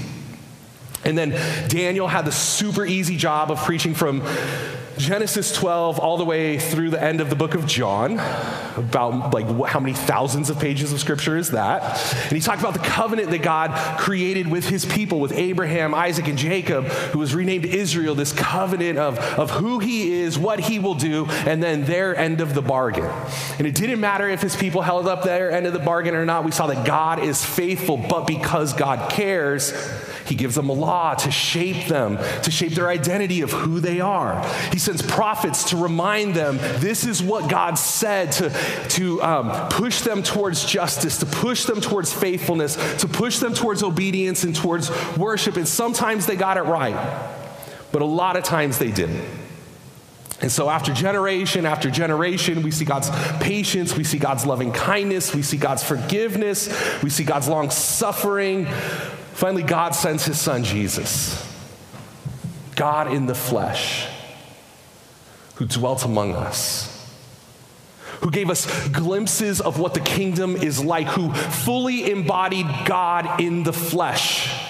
And 1.05 1.17
then 1.17 1.31
Daniel 1.67 2.07
had 2.07 2.25
the 2.25 2.31
super 2.31 2.85
easy 2.85 3.17
job 3.17 3.51
of 3.51 3.59
preaching 3.59 3.93
from 3.93 4.24
Genesis 4.97 5.51
12 5.53 6.00
all 6.00 6.15
the 6.17 6.24
way 6.24 6.57
through 6.57 6.89
the 6.89 7.01
end 7.01 7.19
of 7.19 7.29
the 7.29 7.35
book 7.35 7.53
of 7.53 7.67
John. 7.67 8.13
About 8.77 9.33
like 9.33 9.67
how 9.67 9.79
many 9.79 9.93
thousands 9.93 10.50
of 10.50 10.59
pages 10.59 10.93
of 10.93 11.00
scripture 11.00 11.38
is 11.38 11.51
that? 11.51 11.83
And 12.24 12.31
he 12.31 12.39
talked 12.39 12.62
about 12.62 12.74
the 12.74 12.79
covenant 12.79 13.29
that 13.31 13.41
God 13.41 14.00
created 14.00 14.47
with 14.47 14.67
his 14.67 14.85
people, 14.85 15.19
with 15.19 15.33
Abraham, 15.33 15.93
Isaac, 15.93 16.27
and 16.27 16.38
Jacob, 16.38 16.85
who 16.85 17.19
was 17.19 17.35
renamed 17.35 17.65
Israel, 17.65 18.15
this 18.15 18.31
covenant 18.31 18.97
of, 18.97 19.19
of 19.19 19.51
who 19.51 19.79
he 19.79 20.13
is, 20.13 20.38
what 20.38 20.59
he 20.59 20.79
will 20.79 20.95
do, 20.95 21.25
and 21.45 21.62
then 21.62 21.85
their 21.85 22.15
end 22.15 22.39
of 22.41 22.53
the 22.53 22.62
bargain. 22.62 23.12
And 23.57 23.67
it 23.67 23.75
didn't 23.75 24.00
matter 24.00 24.29
if 24.29 24.41
his 24.41 24.55
people 24.55 24.81
held 24.81 25.07
up 25.07 25.24
their 25.24 25.51
end 25.51 25.67
of 25.67 25.74
the 25.74 25.79
bargain 25.79 26.15
or 26.15 26.25
not. 26.25 26.45
We 26.45 26.51
saw 26.51 26.67
that 26.67 26.85
God 26.85 27.19
is 27.19 27.43
faithful, 27.43 27.97
but 27.97 28.27
because 28.27 28.74
God 28.74 29.09
cares, 29.09 29.74
he 30.25 30.36
gives 30.36 30.55
them 30.55 30.70
a 30.70 30.74
law 30.74 31.13
to 31.13 31.32
shape 31.32 31.88
them, 31.88 32.17
to 32.44 32.51
shape 32.51 32.74
their 32.74 32.89
identity 32.89 33.41
of 33.41 33.51
who 33.51 33.79
they 33.79 34.00
are. 34.01 34.44
He 34.72 34.79
sends 34.79 35.01
prophets 35.01 35.65
to 35.70 35.77
remind 35.77 36.34
them 36.34 36.58
this 36.79 37.05
is 37.05 37.22
what 37.22 37.50
God 37.50 37.77
said 37.77 38.32
to, 38.34 38.50
to 38.89 39.22
um, 39.22 39.70
push 39.70 40.01
them 40.01 40.24
towards 40.24 40.65
justice, 40.65 41.20
to 41.20 41.25
push 41.25 41.65
them 41.65 41.82
towards 41.82 42.12
faithfulness, 42.12 42.75
to 43.01 43.08
push 43.08 43.39
them 43.39 43.53
towards 43.53 43.84
obedience 43.84 44.44
and 44.44 44.55
towards 44.55 44.89
worship. 45.17 45.58
And 45.58 45.67
sometimes 45.67 46.25
they 46.25 46.36
got 46.36 46.58
it 46.58 46.63
right, 46.63 47.29
but 47.91 48.01
a 48.01 48.05
lot 48.05 48.36
of 48.36 48.44
times 48.44 48.77
they 48.77 48.91
didn't. 48.91 49.24
And 50.41 50.51
so, 50.51 50.70
after 50.70 50.94
generation 50.94 51.65
after 51.65 51.89
generation, 51.89 52.62
we 52.62 52.72
see 52.72 52.84
God's 52.84 53.10
patience, 53.39 53.96
we 53.96 54.03
see 54.03 54.17
God's 54.17 54.46
loving 54.46 54.74
kindness, 54.74 55.34
we 55.34 55.41
see 55.41 55.55
God's 55.55 55.82
forgiveness, 55.82 56.67
we 57.01 57.10
see 57.10 57.24
God's 57.24 57.48
long 57.48 57.70
suffering, 57.70 58.67
Finally, 59.35 59.63
God 59.63 59.93
sends 59.93 60.23
his 60.23 60.39
son 60.39 60.63
Jesus. 60.63 61.45
God 62.77 63.11
in 63.11 63.25
the 63.25 63.35
flesh, 63.35 64.07
who 65.55 65.65
dwelt 65.65 66.05
among 66.05 66.33
us, 66.33 67.13
who 68.21 68.31
gave 68.31 68.49
us 68.49 68.65
glimpses 68.87 69.59
of 69.59 69.77
what 69.77 69.93
the 69.93 69.99
kingdom 69.99 70.55
is 70.55 70.81
like, 70.81 71.07
who 71.07 71.33
fully 71.33 72.09
embodied 72.09 72.65
God 72.85 73.41
in 73.41 73.63
the 73.63 73.73
flesh. 73.73 74.64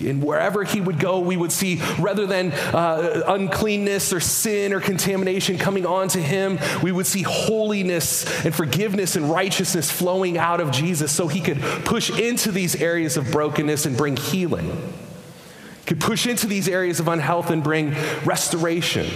And 0.00 0.22
wherever 0.22 0.62
he 0.62 0.80
would 0.80 1.00
go, 1.00 1.18
we 1.18 1.36
would 1.36 1.50
see, 1.50 1.80
rather 1.98 2.26
than 2.26 2.52
uh, 2.52 3.22
uncleanness 3.26 4.12
or 4.12 4.20
sin 4.20 4.72
or 4.72 4.80
contamination 4.80 5.58
coming 5.58 5.84
onto 5.84 6.20
him, 6.20 6.58
we 6.82 6.92
would 6.92 7.06
see 7.06 7.22
holiness 7.22 8.44
and 8.44 8.54
forgiveness 8.54 9.16
and 9.16 9.28
righteousness 9.28 9.90
flowing 9.90 10.38
out 10.38 10.60
of 10.60 10.70
Jesus 10.70 11.10
so 11.10 11.26
he 11.26 11.40
could 11.40 11.60
push 11.84 12.10
into 12.10 12.52
these 12.52 12.80
areas 12.80 13.16
of 13.16 13.30
brokenness 13.32 13.86
and 13.86 13.96
bring 13.96 14.16
healing. 14.16 14.66
He 14.66 15.84
could 15.86 16.00
push 16.00 16.26
into 16.26 16.46
these 16.46 16.68
areas 16.68 17.00
of 17.00 17.08
unhealth 17.08 17.50
and 17.50 17.64
bring 17.64 17.94
restoration. 18.24 19.06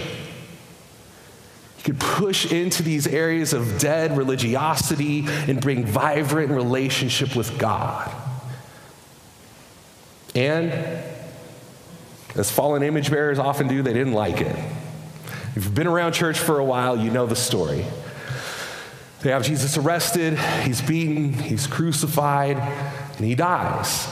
He 1.77 1.83
could 1.83 1.99
push 1.99 2.51
into 2.51 2.83
these 2.83 3.07
areas 3.07 3.53
of 3.53 3.79
dead 3.79 4.17
religiosity 4.17 5.25
and 5.27 5.61
bring 5.61 5.85
vibrant 5.85 6.51
relationship 6.51 7.35
with 7.35 7.57
God. 7.57 8.22
And 10.35 10.73
as 12.35 12.49
fallen 12.49 12.83
image 12.83 13.11
bearers 13.11 13.37
often 13.39 13.67
do, 13.67 13.81
they 13.81 13.93
didn't 13.93 14.13
like 14.13 14.41
it. 14.41 14.55
If 15.55 15.65
you've 15.65 15.75
been 15.75 15.87
around 15.87 16.13
church 16.13 16.39
for 16.39 16.59
a 16.59 16.65
while, 16.65 16.97
you 16.97 17.11
know 17.11 17.27
the 17.27 17.35
story. 17.35 17.85
They 19.21 19.29
have 19.29 19.45
Jesus 19.45 19.77
arrested, 19.77 20.37
he's 20.63 20.81
beaten, 20.81 21.33
he's 21.33 21.67
crucified, 21.67 22.57
and 22.57 23.25
he 23.25 23.35
dies. 23.35 24.07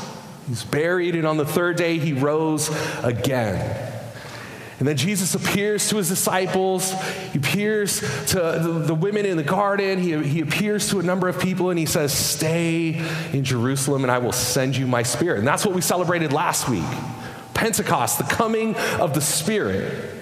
He's 0.48 0.64
buried, 0.64 1.16
and 1.16 1.26
on 1.26 1.38
the 1.38 1.46
third 1.46 1.78
day, 1.78 1.98
he 1.98 2.14
rose 2.14 2.70
again. 3.04 3.91
And 4.82 4.88
then 4.88 4.98
Jesus 4.98 5.36
appears 5.36 5.90
to 5.90 5.98
his 5.98 6.10
disciples. 6.10 6.92
He 7.34 7.38
appears 7.38 8.00
to 8.00 8.36
the, 8.36 8.84
the, 8.88 8.96
women 8.96 9.28
in 9.28 9.38
the 9.38 9.44
garden. 9.44 10.00
He, 10.00 10.18
he 10.24 10.42
appears 10.42 10.90
to 10.90 11.00
a 11.00 11.04
number 11.04 11.30
of 11.30 11.40
people 11.40 11.70
and 11.70 11.78
he 11.78 11.86
says, 11.86 12.12
Stay 12.12 13.00
in 13.32 13.44
Jerusalem 13.44 14.04
and 14.04 14.10
I 14.10 14.18
will 14.18 14.32
send 14.32 14.76
you 14.76 14.88
my 14.88 15.04
spirit. 15.04 15.38
And 15.38 15.48
that's 15.48 15.68
what 15.68 15.76
we 15.76 15.82
celebrated 15.82 16.34
last 16.34 16.68
week 16.68 16.84
Pentecost, 17.54 18.18
the 18.18 18.24
coming 18.24 18.74
of 19.00 19.14
the 19.14 19.22
Spirit. 19.22 20.21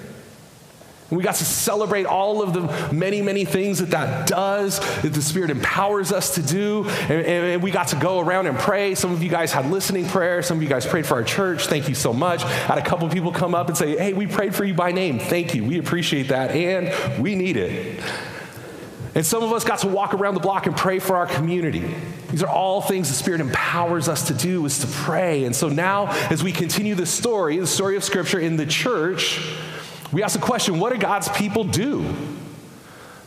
We 1.12 1.24
got 1.24 1.36
to 1.36 1.46
celebrate 1.46 2.06
all 2.06 2.44
of 2.44 2.54
the 2.54 2.94
many, 2.94 3.22
many 3.22 3.44
things 3.44 3.80
that 3.80 3.90
that 3.92 4.28
does, 4.28 4.80
that 5.02 5.12
the 5.12 5.22
Spirit 5.22 5.50
empowers 5.50 6.12
us 6.12 6.36
to 6.36 6.44
do. 6.44 6.88
And, 6.88 7.26
and, 7.26 7.64
we 7.64 7.72
got 7.72 7.90
to 7.90 7.96
go 7.96 8.20
around 8.20 8.46
and 8.46 8.58
pray. 8.58 8.94
Some 8.94 9.12
of 9.12 9.24
you 9.24 9.30
guys 9.30 9.52
had 9.52 9.72
listening 9.72 10.08
prayer. 10.08 10.44
Some 10.44 10.58
of 10.58 10.64
you 10.64 10.70
guys 10.70 10.86
prayed 10.86 11.08
for 11.08 11.16
our 11.16 11.24
church. 11.24 11.66
Thank 11.66 11.90
you 11.90 11.96
so 11.96 12.14
much. 12.14 12.44
Had 12.44 12.78
a 12.78 12.84
couple 12.84 13.10
people 13.10 13.32
come 13.32 13.56
up 13.56 13.70
and 13.70 13.78
say, 13.78 13.98
hey, 13.98 14.14
we 14.14 14.28
prayed 14.28 14.54
for 14.54 14.64
you 14.64 14.76
by 14.76 14.92
name. 14.92 15.18
Thank 15.18 15.56
you. 15.56 15.66
We 15.66 15.80
appreciate 15.80 16.28
that. 16.28 16.52
And 16.52 17.22
we 17.22 17.36
need 17.36 17.58
it. 17.58 18.04
And 19.16 19.26
some 19.26 19.42
of 19.42 19.52
us 19.52 19.64
got 19.64 19.80
to 19.80 19.88
walk 19.88 20.14
around 20.14 20.36
the 20.36 20.40
block 20.40 20.68
and 20.68 20.78
pray 20.78 21.00
for 21.00 21.18
our 21.18 21.26
community. 21.26 21.96
These 22.30 22.44
are 22.44 22.50
all 22.50 22.82
things 22.82 23.10
the 23.10 23.16
Spirit 23.16 23.42
empowers 23.42 24.08
us 24.08 24.28
to 24.28 24.36
do, 24.36 24.64
is 24.66 24.80
to 24.80 24.88
pray. 24.88 25.46
And 25.46 25.56
so 25.56 25.68
now, 25.68 26.08
as 26.30 26.44
we 26.44 26.52
continue 26.52 26.94
the 26.94 27.08
story, 27.08 27.58
the 27.58 27.66
story 27.66 27.98
of 27.98 28.04
Scripture 28.04 28.40
in 28.40 28.56
the 28.56 28.68
church, 28.68 29.42
we 30.12 30.24
ask 30.24 30.40
the 30.40 30.46
question 30.46 30.80
what 30.80 30.94
do 30.94 31.00
God's 31.00 31.30
people 31.30 31.64
do? 31.64 32.06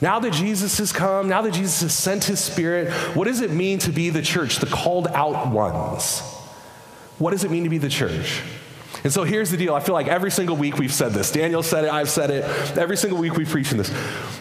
Now 0.00 0.18
that 0.18 0.32
Jesus 0.32 0.78
has 0.78 0.92
come, 0.92 1.28
now 1.28 1.42
that 1.42 1.54
Jesus 1.54 1.80
has 1.82 1.94
sent 1.94 2.24
his 2.24 2.40
spirit, 2.40 2.92
what 3.14 3.26
does 3.26 3.40
it 3.40 3.52
mean 3.52 3.78
to 3.80 3.92
be 3.92 4.10
the 4.10 4.22
church, 4.22 4.56
the 4.56 4.66
called 4.66 5.06
out 5.06 5.52
ones? 5.52 6.20
What 7.18 7.30
does 7.30 7.44
it 7.44 7.52
mean 7.52 7.62
to 7.62 7.70
be 7.70 7.78
the 7.78 7.88
church? 7.88 8.42
And 9.04 9.12
so 9.12 9.22
here's 9.22 9.50
the 9.50 9.56
deal. 9.56 9.74
I 9.74 9.80
feel 9.80 9.94
like 9.94 10.08
every 10.08 10.32
single 10.32 10.56
week 10.56 10.76
we've 10.76 10.92
said 10.92 11.12
this. 11.12 11.30
Daniel 11.30 11.62
said 11.62 11.84
it, 11.84 11.92
I've 11.92 12.10
said 12.10 12.30
it. 12.30 12.44
Every 12.76 12.96
single 12.96 13.18
week 13.20 13.36
we 13.36 13.44
preach 13.44 13.70
in 13.70 13.78
this. 13.78 13.94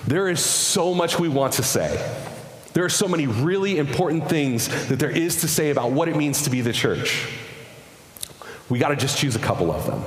There 0.08 0.30
is 0.30 0.44
so 0.44 0.96
much 0.96 1.20
we 1.20 1.30
want 1.30 1.54
to 1.54 1.64
say. 1.64 1.90
There 2.74 2.86
are 2.86 2.90
so 2.90 3.08
many 3.08 3.28
really 3.28 3.78
important 3.78 4.30
things 4.30 4.88
that 4.88 4.98
there 4.98 5.12
is 5.12 5.42
to 5.42 5.48
say 5.48 5.70
about 5.70 5.92
what 5.92 6.08
it 6.08 6.16
means 6.16 6.44
to 6.44 6.50
be 6.50 6.62
the 6.62 6.74
church. 6.74 7.28
We 8.70 8.80
got 8.80 8.90
to 8.90 8.96
just 8.96 9.18
choose 9.18 9.36
a 9.36 9.40
couple 9.40 9.72
of 9.72 9.86
them. 9.86 10.04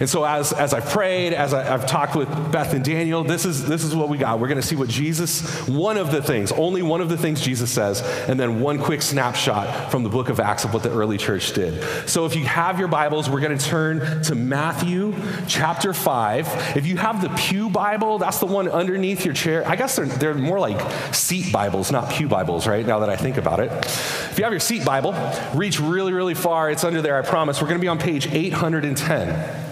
And 0.00 0.08
so 0.08 0.24
as, 0.24 0.54
as 0.54 0.72
I've 0.72 0.86
prayed, 0.86 1.34
as 1.34 1.52
I, 1.52 1.62
have 1.62 1.86
talked 1.86 2.16
with 2.16 2.28
Beth 2.50 2.72
and 2.72 2.82
Daniel, 2.82 3.22
this 3.22 3.44
is, 3.44 3.68
this 3.68 3.84
is 3.84 3.94
what 3.94 4.08
we 4.08 4.16
got. 4.16 4.40
We're 4.40 4.48
going 4.48 4.60
to 4.60 4.66
see 4.66 4.74
what 4.74 4.88
Jesus, 4.88 5.68
one 5.68 5.98
of 5.98 6.10
the 6.10 6.22
things, 6.22 6.52
only 6.52 6.80
one 6.80 7.02
of 7.02 7.10
the 7.10 7.18
things 7.18 7.42
Jesus 7.42 7.70
says, 7.70 8.00
and 8.26 8.40
then 8.40 8.60
one 8.60 8.78
quick 8.78 9.02
snapshot 9.02 9.90
from 9.90 10.02
the 10.02 10.08
book 10.08 10.30
of 10.30 10.40
Acts 10.40 10.64
of 10.64 10.72
what 10.72 10.82
the 10.82 10.90
early 10.90 11.18
church 11.18 11.52
did. 11.52 11.84
So 12.08 12.24
if 12.24 12.34
you 12.34 12.46
have 12.46 12.78
your 12.78 12.88
Bibles, 12.88 13.28
we're 13.28 13.40
going 13.40 13.56
to 13.56 13.64
turn 13.64 14.22
to 14.22 14.34
Matthew 14.34 15.14
chapter 15.46 15.92
5. 15.92 16.76
If 16.78 16.86
you 16.86 16.96
have 16.96 17.20
the 17.20 17.28
Pew 17.36 17.68
Bible, 17.68 18.16
that's 18.16 18.38
the 18.38 18.46
one 18.46 18.68
underneath 18.68 19.26
your 19.26 19.34
chair. 19.34 19.68
I 19.68 19.76
guess 19.76 19.96
they're, 19.96 20.06
they're 20.06 20.34
more 20.34 20.58
like 20.58 20.80
seat 21.14 21.52
Bibles, 21.52 21.92
not 21.92 22.10
Pew 22.10 22.26
Bibles, 22.26 22.66
right? 22.66 22.86
Now 22.86 23.00
that 23.00 23.10
I 23.10 23.16
think 23.16 23.36
about 23.36 23.60
it. 23.60 23.70
If 23.70 24.38
you 24.38 24.44
have 24.44 24.52
your 24.52 24.60
seat 24.60 24.82
Bible, 24.82 25.14
reach 25.54 25.78
really, 25.78 26.14
really 26.14 26.34
far. 26.34 26.70
It's 26.70 26.84
under 26.84 27.02
there, 27.02 27.18
I 27.18 27.22
promise. 27.22 27.60
We're 27.60 27.68
going 27.68 27.80
to 27.80 27.84
be 27.84 27.88
on 27.88 27.98
page 27.98 28.32
810. 28.32 29.69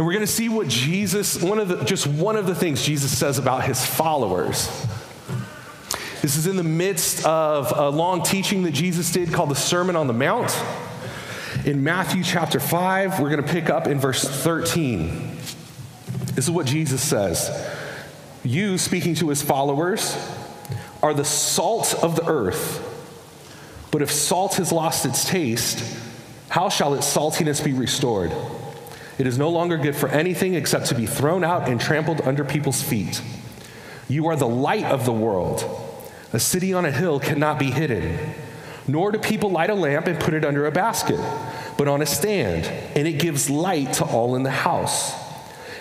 And 0.00 0.06
we're 0.06 0.14
going 0.14 0.26
to 0.26 0.32
see 0.32 0.48
what 0.48 0.66
Jesus, 0.66 1.42
one 1.42 1.58
of 1.58 1.68
the, 1.68 1.84
just 1.84 2.06
one 2.06 2.34
of 2.34 2.46
the 2.46 2.54
things 2.54 2.82
Jesus 2.82 3.18
says 3.18 3.36
about 3.36 3.64
his 3.64 3.84
followers. 3.84 4.66
This 6.22 6.38
is 6.38 6.46
in 6.46 6.56
the 6.56 6.62
midst 6.62 7.26
of 7.26 7.70
a 7.76 7.90
long 7.90 8.22
teaching 8.22 8.62
that 8.62 8.70
Jesus 8.70 9.12
did 9.12 9.30
called 9.30 9.50
the 9.50 9.54
Sermon 9.54 9.96
on 9.96 10.06
the 10.06 10.14
Mount. 10.14 10.58
In 11.66 11.84
Matthew 11.84 12.24
chapter 12.24 12.58
5, 12.58 13.20
we're 13.20 13.28
going 13.28 13.44
to 13.44 13.52
pick 13.52 13.68
up 13.68 13.86
in 13.86 13.98
verse 13.98 14.24
13. 14.24 15.36
This 16.32 16.46
is 16.46 16.50
what 16.50 16.64
Jesus 16.64 17.06
says 17.06 17.50
You, 18.42 18.78
speaking 18.78 19.14
to 19.16 19.28
his 19.28 19.42
followers, 19.42 20.16
are 21.02 21.12
the 21.12 21.26
salt 21.26 21.92
of 22.02 22.16
the 22.16 22.26
earth. 22.26 22.86
But 23.90 24.00
if 24.00 24.10
salt 24.10 24.54
has 24.54 24.72
lost 24.72 25.04
its 25.04 25.28
taste, 25.28 25.84
how 26.48 26.70
shall 26.70 26.94
its 26.94 27.14
saltiness 27.14 27.62
be 27.62 27.74
restored? 27.74 28.32
It 29.20 29.26
is 29.26 29.36
no 29.36 29.50
longer 29.50 29.76
good 29.76 29.94
for 29.94 30.08
anything 30.08 30.54
except 30.54 30.86
to 30.86 30.94
be 30.94 31.04
thrown 31.04 31.44
out 31.44 31.68
and 31.68 31.78
trampled 31.78 32.22
under 32.22 32.42
people's 32.42 32.82
feet. 32.82 33.20
You 34.08 34.28
are 34.28 34.34
the 34.34 34.48
light 34.48 34.86
of 34.86 35.04
the 35.04 35.12
world. 35.12 35.62
A 36.32 36.40
city 36.40 36.72
on 36.72 36.86
a 36.86 36.90
hill 36.90 37.20
cannot 37.20 37.58
be 37.58 37.70
hidden. 37.70 38.18
Nor 38.88 39.12
do 39.12 39.18
people 39.18 39.50
light 39.50 39.68
a 39.68 39.74
lamp 39.74 40.06
and 40.06 40.18
put 40.18 40.32
it 40.32 40.42
under 40.42 40.64
a 40.64 40.72
basket, 40.72 41.20
but 41.76 41.86
on 41.86 42.00
a 42.00 42.06
stand, 42.06 42.64
and 42.96 43.06
it 43.06 43.18
gives 43.18 43.50
light 43.50 43.92
to 43.92 44.06
all 44.06 44.36
in 44.36 44.42
the 44.42 44.50
house. 44.50 45.12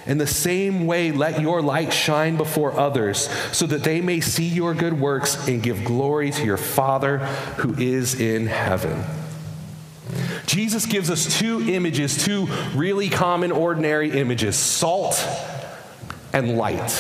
In 0.06 0.18
the 0.18 0.28
same 0.28 0.86
way, 0.86 1.14
let 1.14 1.40
your 1.40 1.62
light 1.62 1.94
shine 1.94 2.36
before 2.36 2.78
others, 2.78 3.30
so 3.54 3.66
that 3.68 3.86
they 3.86 4.02
may 4.02 4.20
see 4.20 4.50
your 4.50 4.74
good 4.74 5.00
works 5.00 5.48
and 5.48 5.64
give 5.64 5.86
glory 5.86 6.32
to 6.32 6.44
your 6.44 6.58
Father 6.58 7.20
who 7.60 7.74
is 7.76 8.20
in 8.20 8.48
heaven. 8.48 9.02
Jesus 10.50 10.88
gives 10.88 11.12
us 11.12 11.38
two 11.38 11.62
images, 11.70 12.26
two 12.26 12.48
really 12.74 13.08
common, 13.08 13.52
ordinary 13.52 14.10
images 14.10 14.56
salt 14.56 15.24
and 16.34 16.58
light. 16.58 16.92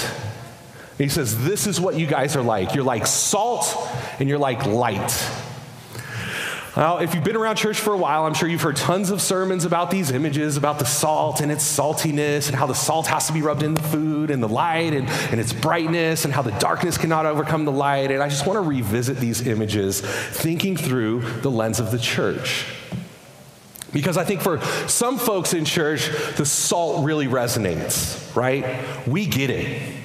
he 0.99 1.09
says, 1.09 1.43
This 1.43 1.65
is 1.65 1.81
what 1.81 1.95
you 1.95 2.05
guys 2.05 2.35
are 2.35 2.43
like. 2.43 2.75
You're 2.75 2.83
like 2.83 3.07
salt 3.07 3.75
and 4.19 4.29
you're 4.29 4.37
like 4.37 4.67
light. 4.67 5.11
Now, 6.77 6.99
if 6.99 7.15
you've 7.15 7.23
been 7.23 7.35
around 7.35 7.55
church 7.55 7.79
for 7.79 7.91
a 7.91 7.97
while, 7.97 8.27
I'm 8.27 8.35
sure 8.35 8.47
you've 8.47 8.61
heard 8.61 8.75
tons 8.75 9.09
of 9.09 9.19
sermons 9.19 9.65
about 9.65 9.89
these 9.89 10.11
images, 10.11 10.55
about 10.55 10.77
the 10.77 10.85
salt 10.85 11.41
and 11.41 11.51
its 11.51 11.63
saltiness, 11.63 12.49
and 12.49 12.55
how 12.55 12.67
the 12.67 12.75
salt 12.75 13.07
has 13.07 13.25
to 13.27 13.33
be 13.33 13.41
rubbed 13.41 13.63
in 13.63 13.73
the 13.73 13.81
food, 13.81 14.29
and 14.29 14.43
the 14.43 14.47
light 14.47 14.93
and, 14.93 15.09
and 15.09 15.39
its 15.39 15.53
brightness, 15.53 16.23
and 16.23 16.33
how 16.35 16.43
the 16.43 16.51
darkness 16.59 16.99
cannot 16.99 17.25
overcome 17.25 17.65
the 17.65 17.71
light. 17.71 18.11
And 18.11 18.21
I 18.21 18.29
just 18.29 18.45
want 18.45 18.57
to 18.57 18.61
revisit 18.61 19.17
these 19.17 19.47
images, 19.47 20.01
thinking 20.01 20.77
through 20.77 21.21
the 21.41 21.49
lens 21.49 21.79
of 21.79 21.89
the 21.89 21.97
church. 21.97 22.65
Because 23.91 24.17
I 24.17 24.23
think 24.23 24.41
for 24.41 24.61
some 24.87 25.17
folks 25.17 25.53
in 25.53 25.65
church, 25.65 26.09
the 26.37 26.45
salt 26.45 27.03
really 27.03 27.27
resonates, 27.27 28.35
right? 28.35 28.65
We 29.07 29.25
get 29.25 29.49
it. 29.49 29.98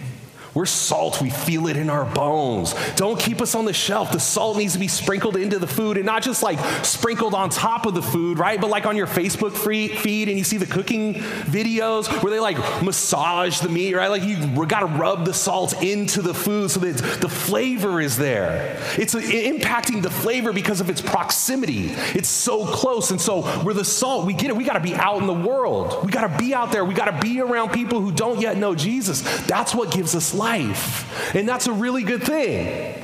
We're 0.54 0.66
salt. 0.66 1.20
We 1.20 1.30
feel 1.30 1.66
it 1.66 1.76
in 1.76 1.90
our 1.90 2.04
bones. 2.04 2.74
Don't 2.94 3.18
keep 3.18 3.42
us 3.42 3.56
on 3.56 3.64
the 3.64 3.72
shelf. 3.72 4.12
The 4.12 4.20
salt 4.20 4.56
needs 4.56 4.74
to 4.74 4.78
be 4.78 4.86
sprinkled 4.86 5.36
into 5.36 5.58
the 5.58 5.66
food 5.66 5.96
and 5.96 6.06
not 6.06 6.22
just 6.22 6.44
like 6.44 6.60
sprinkled 6.84 7.34
on 7.34 7.50
top 7.50 7.86
of 7.86 7.94
the 7.94 8.02
food, 8.02 8.38
right? 8.38 8.60
But 8.60 8.70
like 8.70 8.86
on 8.86 8.96
your 8.96 9.08
Facebook 9.08 9.56
feed 9.56 10.28
and 10.28 10.38
you 10.38 10.44
see 10.44 10.56
the 10.56 10.66
cooking 10.66 11.14
videos 11.14 12.22
where 12.22 12.32
they 12.32 12.38
like 12.38 12.56
massage 12.82 13.58
the 13.58 13.68
meat, 13.68 13.94
right? 13.94 14.08
Like 14.08 14.22
you 14.22 14.64
got 14.66 14.80
to 14.80 14.86
rub 14.86 15.24
the 15.24 15.34
salt 15.34 15.82
into 15.82 16.22
the 16.22 16.34
food 16.34 16.70
so 16.70 16.78
that 16.80 17.20
the 17.20 17.28
flavor 17.28 18.00
is 18.00 18.16
there. 18.16 18.80
It's 18.96 19.14
impacting 19.14 20.02
the 20.02 20.10
flavor 20.10 20.52
because 20.52 20.80
of 20.80 20.88
its 20.88 21.00
proximity. 21.00 21.90
It's 22.14 22.28
so 22.28 22.64
close. 22.64 23.10
And 23.10 23.20
so 23.20 23.62
we're 23.64 23.74
the 23.74 23.84
salt. 23.84 24.24
We 24.24 24.34
get 24.34 24.50
it. 24.50 24.56
We 24.56 24.62
got 24.62 24.74
to 24.74 24.80
be 24.80 24.94
out 24.94 25.20
in 25.20 25.26
the 25.26 25.34
world. 25.34 26.04
We 26.04 26.12
got 26.12 26.30
to 26.30 26.38
be 26.38 26.54
out 26.54 26.70
there. 26.70 26.84
We 26.84 26.94
got 26.94 27.06
to 27.06 27.20
be 27.20 27.40
around 27.40 27.70
people 27.70 28.00
who 28.00 28.12
don't 28.12 28.40
yet 28.40 28.56
know 28.56 28.76
Jesus. 28.76 29.22
That's 29.46 29.74
what 29.74 29.90
gives 29.90 30.14
us 30.14 30.32
life 30.32 30.43
life. 30.44 31.34
And 31.34 31.48
that's 31.48 31.66
a 31.66 31.72
really 31.72 32.02
good 32.02 32.22
thing. 32.22 33.00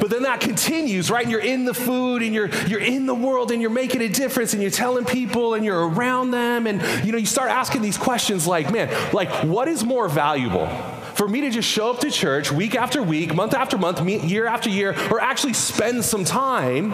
But 0.00 0.10
then 0.10 0.22
that 0.24 0.40
continues, 0.40 1.10
right? 1.10 1.22
And 1.22 1.30
you're 1.30 1.40
in 1.40 1.64
the 1.64 1.74
food 1.74 2.22
and 2.22 2.34
you're 2.34 2.50
you're 2.66 2.80
in 2.80 3.06
the 3.06 3.14
world 3.14 3.50
and 3.52 3.60
you're 3.62 3.70
making 3.70 4.02
a 4.02 4.08
difference 4.08 4.52
and 4.52 4.60
you're 4.60 4.70
telling 4.70 5.04
people 5.04 5.54
and 5.54 5.64
you're 5.64 5.88
around 5.88 6.32
them 6.32 6.66
and 6.66 6.82
you 7.04 7.12
know 7.12 7.18
you 7.18 7.26
start 7.26 7.50
asking 7.50 7.82
these 7.82 7.96
questions 7.96 8.46
like, 8.46 8.72
man, 8.72 8.88
like 9.12 9.30
what 9.44 9.68
is 9.68 9.84
more 9.84 10.08
valuable? 10.08 10.66
For 11.14 11.28
me 11.28 11.42
to 11.42 11.50
just 11.50 11.68
show 11.68 11.90
up 11.90 12.00
to 12.00 12.10
church 12.10 12.50
week 12.50 12.74
after 12.74 13.02
week, 13.02 13.34
month 13.34 13.54
after 13.54 13.78
month, 13.78 14.00
year 14.08 14.46
after 14.46 14.70
year, 14.70 14.96
or 15.10 15.20
actually 15.20 15.54
spend 15.54 16.04
some 16.04 16.24
time 16.24 16.92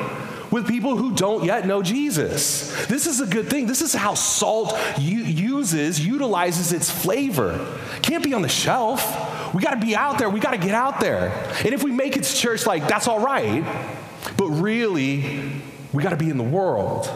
with 0.51 0.67
people 0.69 0.97
who 0.97 1.13
don't 1.13 1.45
yet 1.45 1.67
know 1.67 1.83
Jesus. 1.83 2.87
This 2.87 3.07
is 3.07 3.21
a 3.21 3.27
good 3.27 3.51
thing. 3.51 3.67
This 3.67 3.83
is 3.83 3.93
how 3.93 4.15
salt 4.15 4.79
uses, 4.99 6.05
utilizes 6.05 6.73
its 6.73 6.91
flavor. 6.91 7.79
Can't 8.03 8.23
be 8.25 8.35
on 8.35 8.43
the 8.43 8.49
shelf. 8.49 9.55
We 9.55 9.63
got 9.63 9.75
to 9.75 9.85
be 9.85 9.97
out 9.97 10.19
there. 10.19 10.31
We 10.31 10.41
got 10.41 10.53
to 10.53 10.59
get 10.59 10.75
out 10.75 11.01
there. 11.01 11.29
And 11.65 11.69
if 11.69 11.83
we 11.83 11.91
make 11.91 12.17
it 12.17 12.25
to 12.25 12.35
church, 12.37 12.67
like, 12.67 12.87
that's 12.89 13.09
all 13.09 13.21
right. 13.21 13.65
But 14.37 14.49
really, 14.49 15.63
we 15.93 16.03
got 16.03 16.11
to 16.11 16.17
be 16.17 16.31
in 16.31 16.39
the 16.39 16.45
world. 16.45 17.09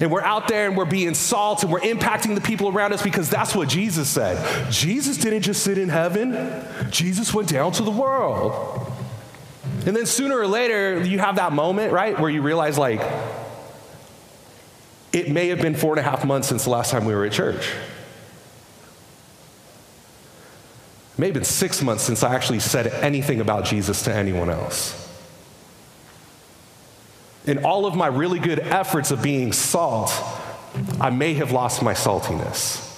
And 0.00 0.10
we're 0.10 0.22
out 0.22 0.48
there 0.48 0.66
and 0.66 0.76
we're 0.76 0.84
being 0.84 1.14
salt 1.14 1.62
and 1.62 1.70
we're 1.70 1.80
impacting 1.80 2.34
the 2.34 2.40
people 2.40 2.68
around 2.68 2.92
us 2.92 3.02
because 3.02 3.30
that's 3.30 3.54
what 3.54 3.68
Jesus 3.68 4.08
said. 4.08 4.70
Jesus 4.70 5.16
didn't 5.16 5.42
just 5.42 5.62
sit 5.62 5.78
in 5.78 5.88
heaven, 5.88 6.66
Jesus 6.90 7.32
went 7.32 7.48
down 7.48 7.72
to 7.72 7.84
the 7.84 7.90
world. 7.90 8.91
And 9.86 9.96
then 9.96 10.06
sooner 10.06 10.38
or 10.38 10.46
later, 10.46 11.02
you 11.04 11.18
have 11.18 11.36
that 11.36 11.52
moment, 11.52 11.92
right, 11.92 12.18
where 12.18 12.30
you 12.30 12.42
realize, 12.42 12.78
like, 12.78 13.00
it 15.12 15.28
may 15.30 15.48
have 15.48 15.60
been 15.60 15.74
four 15.74 15.92
and 15.92 16.00
a 16.00 16.02
half 16.02 16.24
months 16.24 16.48
since 16.48 16.64
the 16.64 16.70
last 16.70 16.90
time 16.90 17.04
we 17.04 17.14
were 17.14 17.24
at 17.24 17.32
church. 17.32 17.68
It 21.12 21.18
may 21.18 21.26
have 21.26 21.34
been 21.34 21.44
six 21.44 21.82
months 21.82 22.04
since 22.04 22.22
I 22.22 22.34
actually 22.34 22.60
said 22.60 22.86
anything 22.86 23.40
about 23.40 23.64
Jesus 23.64 24.02
to 24.04 24.14
anyone 24.14 24.48
else. 24.48 24.98
In 27.44 27.64
all 27.64 27.84
of 27.86 27.96
my 27.96 28.06
really 28.06 28.38
good 28.38 28.60
efforts 28.60 29.10
of 29.10 29.20
being 29.20 29.52
salt, 29.52 30.12
I 31.00 31.10
may 31.10 31.34
have 31.34 31.50
lost 31.50 31.82
my 31.82 31.92
saltiness. 31.92 32.88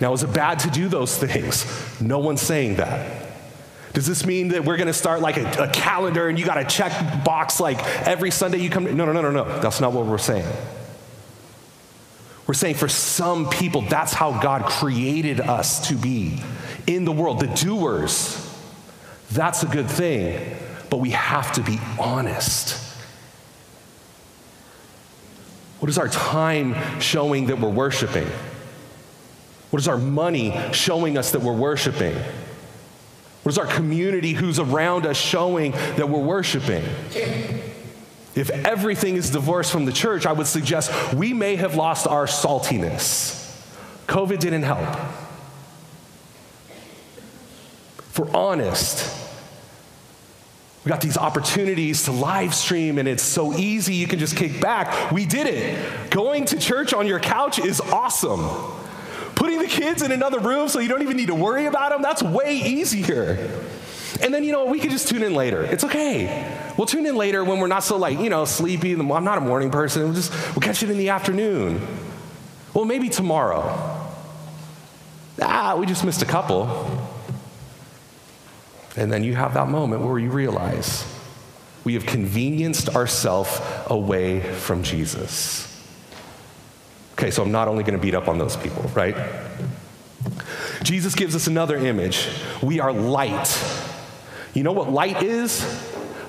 Now, 0.00 0.12
is 0.12 0.22
it 0.22 0.32
bad 0.32 0.58
to 0.60 0.70
do 0.70 0.88
those 0.88 1.16
things? 1.16 1.66
No 2.00 2.18
one's 2.18 2.42
saying 2.42 2.76
that. 2.76 3.23
Does 3.94 4.06
this 4.06 4.26
mean 4.26 4.48
that 4.48 4.64
we're 4.64 4.76
going 4.76 4.88
to 4.88 4.92
start 4.92 5.20
like 5.20 5.36
a, 5.36 5.62
a 5.62 5.68
calendar 5.68 6.28
and 6.28 6.36
you 6.36 6.44
got 6.44 6.56
to 6.56 6.64
check 6.64 7.24
box 7.24 7.60
like 7.60 7.78
every 8.06 8.32
Sunday 8.32 8.58
you 8.58 8.68
come? 8.68 8.84
No, 8.84 9.06
no, 9.06 9.12
no, 9.12 9.22
no, 9.22 9.30
no. 9.30 9.60
That's 9.60 9.80
not 9.80 9.92
what 9.92 10.04
we're 10.04 10.18
saying. 10.18 10.44
We're 12.46 12.54
saying 12.54 12.74
for 12.74 12.88
some 12.88 13.48
people, 13.48 13.82
that's 13.82 14.12
how 14.12 14.42
God 14.42 14.64
created 14.64 15.40
us 15.40 15.88
to 15.88 15.94
be 15.94 16.42
in 16.88 17.04
the 17.04 17.12
world, 17.12 17.38
the 17.38 17.46
doers. 17.46 18.40
That's 19.30 19.62
a 19.62 19.66
good 19.66 19.88
thing, 19.88 20.56
but 20.90 20.98
we 20.98 21.10
have 21.10 21.52
to 21.52 21.62
be 21.62 21.78
honest. 21.98 22.80
What 25.78 25.88
is 25.88 25.98
our 25.98 26.08
time 26.08 26.74
showing 27.00 27.46
that 27.46 27.60
we're 27.60 27.70
worshiping? 27.70 28.26
What 29.70 29.80
is 29.80 29.86
our 29.86 29.98
money 29.98 30.52
showing 30.72 31.16
us 31.16 31.30
that 31.30 31.42
we're 31.42 31.56
worshiping? 31.56 32.16
What 33.44 33.52
is 33.52 33.58
our 33.58 33.66
community 33.66 34.32
who's 34.32 34.58
around 34.58 35.04
us 35.04 35.18
showing 35.18 35.72
that 35.72 36.08
we're 36.08 36.18
worshiping? 36.18 36.82
If 38.34 38.48
everything 38.50 39.16
is 39.16 39.28
divorced 39.30 39.70
from 39.70 39.84
the 39.84 39.92
church, 39.92 40.24
I 40.24 40.32
would 40.32 40.46
suggest 40.46 41.14
we 41.14 41.34
may 41.34 41.56
have 41.56 41.74
lost 41.74 42.08
our 42.08 42.24
saltiness. 42.24 43.42
COVID 44.06 44.38
didn't 44.38 44.62
help. 44.62 44.88
If 47.98 48.18
we're 48.18 48.30
honest, 48.34 49.14
we 50.84 50.88
got 50.88 51.02
these 51.02 51.18
opportunities 51.18 52.04
to 52.04 52.12
live 52.12 52.54
stream, 52.54 52.98
and 52.98 53.06
it's 53.06 53.22
so 53.22 53.52
easy. 53.52 53.94
You 53.94 54.06
can 54.06 54.18
just 54.18 54.36
kick 54.36 54.58
back. 54.58 55.12
We 55.12 55.26
did 55.26 55.46
it. 55.46 56.10
Going 56.10 56.46
to 56.46 56.58
church 56.58 56.94
on 56.94 57.06
your 57.06 57.20
couch 57.20 57.58
is 57.58 57.80
awesome. 57.80 58.40
Putting 59.44 59.58
the 59.58 59.66
kids 59.66 60.00
in 60.00 60.10
another 60.10 60.38
room 60.38 60.68
so 60.68 60.78
you 60.78 60.88
don't 60.88 61.02
even 61.02 61.18
need 61.18 61.26
to 61.26 61.34
worry 61.34 61.66
about 61.66 61.90
them, 61.90 62.00
that's 62.00 62.22
way 62.22 62.56
easier. 62.56 63.50
And 64.22 64.32
then, 64.32 64.42
you 64.42 64.52
know, 64.52 64.64
we 64.64 64.80
could 64.80 64.90
just 64.90 65.06
tune 65.06 65.22
in 65.22 65.34
later. 65.34 65.62
It's 65.62 65.84
okay. 65.84 66.72
We'll 66.78 66.86
tune 66.86 67.04
in 67.04 67.14
later 67.14 67.44
when 67.44 67.58
we're 67.58 67.66
not 67.66 67.84
so, 67.84 67.98
like, 67.98 68.18
you 68.18 68.30
know, 68.30 68.46
sleepy. 68.46 68.94
I'm 68.94 69.06
not 69.06 69.36
a 69.36 69.42
morning 69.42 69.70
person. 69.70 70.04
We'll 70.04 70.14
just, 70.14 70.32
we'll 70.54 70.62
catch 70.62 70.82
it 70.82 70.88
in 70.88 70.96
the 70.96 71.10
afternoon. 71.10 71.86
Well, 72.72 72.86
maybe 72.86 73.10
tomorrow. 73.10 73.64
Ah, 75.42 75.76
we 75.78 75.84
just 75.84 76.06
missed 76.06 76.22
a 76.22 76.24
couple. 76.24 77.06
And 78.96 79.12
then 79.12 79.24
you 79.24 79.34
have 79.34 79.52
that 79.52 79.68
moment 79.68 80.00
where 80.00 80.18
you 80.18 80.30
realize 80.30 81.04
we 81.84 81.92
have 81.92 82.06
convenienced 82.06 82.96
ourselves 82.96 83.60
away 83.88 84.40
from 84.40 84.82
Jesus. 84.82 85.73
Okay, 87.14 87.30
so 87.30 87.42
I'm 87.42 87.52
not 87.52 87.68
only 87.68 87.84
going 87.84 87.96
to 87.96 88.02
beat 88.02 88.14
up 88.14 88.28
on 88.28 88.38
those 88.38 88.56
people, 88.56 88.82
right? 88.94 89.16
Jesus 90.82 91.14
gives 91.14 91.36
us 91.36 91.46
another 91.46 91.76
image. 91.76 92.28
We 92.60 92.80
are 92.80 92.92
light. 92.92 93.62
You 94.52 94.64
know 94.64 94.72
what 94.72 94.90
light 94.90 95.22
is? 95.22 95.64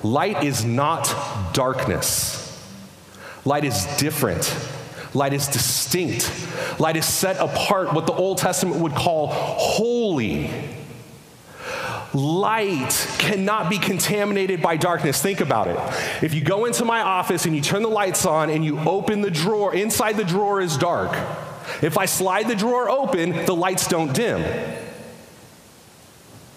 Light 0.04 0.44
is 0.44 0.64
not 0.64 1.12
darkness. 1.52 2.42
Light 3.44 3.64
is 3.64 3.84
different. 3.96 4.54
Light 5.12 5.32
is 5.32 5.48
distinct. 5.48 6.30
Light 6.78 6.96
is 6.96 7.04
set 7.04 7.36
apart, 7.38 7.92
what 7.92 8.06
the 8.06 8.12
Old 8.12 8.38
Testament 8.38 8.80
would 8.80 8.92
call 8.92 9.26
holy 9.26 10.75
light 12.16 13.06
cannot 13.18 13.68
be 13.68 13.78
contaminated 13.78 14.62
by 14.62 14.76
darkness. 14.76 15.20
Think 15.20 15.40
about 15.40 15.68
it. 15.68 16.24
If 16.24 16.34
you 16.34 16.40
go 16.40 16.64
into 16.64 16.84
my 16.84 17.02
office 17.02 17.46
and 17.46 17.54
you 17.54 17.60
turn 17.60 17.82
the 17.82 17.88
lights 17.88 18.24
on 18.24 18.50
and 18.50 18.64
you 18.64 18.78
open 18.80 19.20
the 19.20 19.30
drawer, 19.30 19.74
inside 19.74 20.16
the 20.16 20.24
drawer 20.24 20.60
is 20.60 20.76
dark. 20.76 21.12
If 21.82 21.98
I 21.98 22.06
slide 22.06 22.48
the 22.48 22.54
drawer 22.54 22.88
open, 22.88 23.44
the 23.44 23.54
lights 23.54 23.86
don't 23.86 24.12
dim. 24.12 24.42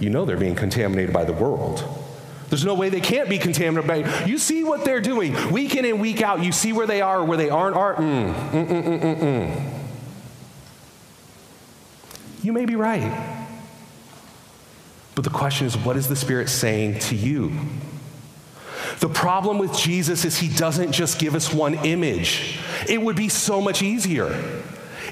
You 0.00 0.10
know 0.10 0.24
they're 0.24 0.36
being 0.36 0.54
contaminated 0.54 1.12
by 1.12 1.24
the 1.24 1.32
world. 1.32 1.84
There's 2.48 2.64
no 2.64 2.74
way 2.74 2.90
they 2.90 3.00
can't 3.00 3.28
be 3.28 3.38
contaminated 3.38 3.88
by. 3.88 4.24
You 4.24 4.36
see 4.36 4.62
what 4.62 4.84
they're 4.84 5.00
doing 5.00 5.50
week 5.50 5.74
in 5.74 5.84
and 5.84 6.00
week 6.00 6.20
out. 6.22 6.42
You 6.42 6.52
see 6.52 6.72
where 6.72 6.86
they 6.86 7.00
are 7.00 7.24
where 7.24 7.38
they 7.38 7.48
aren't. 7.48 7.76
Are 7.76 7.94
mm, 7.94 8.34
mm, 8.34 8.66
mm, 8.66 8.82
mm, 8.84 9.00
mm, 9.00 9.18
mm. 9.18 9.81
You 12.42 12.52
may 12.52 12.64
be 12.64 12.76
right. 12.76 13.48
But 15.14 15.24
the 15.24 15.30
question 15.30 15.66
is, 15.66 15.76
what 15.76 15.96
is 15.96 16.08
the 16.08 16.16
Spirit 16.16 16.48
saying 16.48 16.98
to 17.00 17.14
you? 17.14 17.52
The 19.00 19.08
problem 19.08 19.58
with 19.58 19.76
Jesus 19.76 20.24
is 20.24 20.38
he 20.38 20.48
doesn't 20.48 20.92
just 20.92 21.18
give 21.18 21.34
us 21.34 21.52
one 21.52 21.74
image. 21.74 22.58
It 22.88 23.00
would 23.00 23.16
be 23.16 23.28
so 23.28 23.60
much 23.60 23.82
easier. 23.82 24.34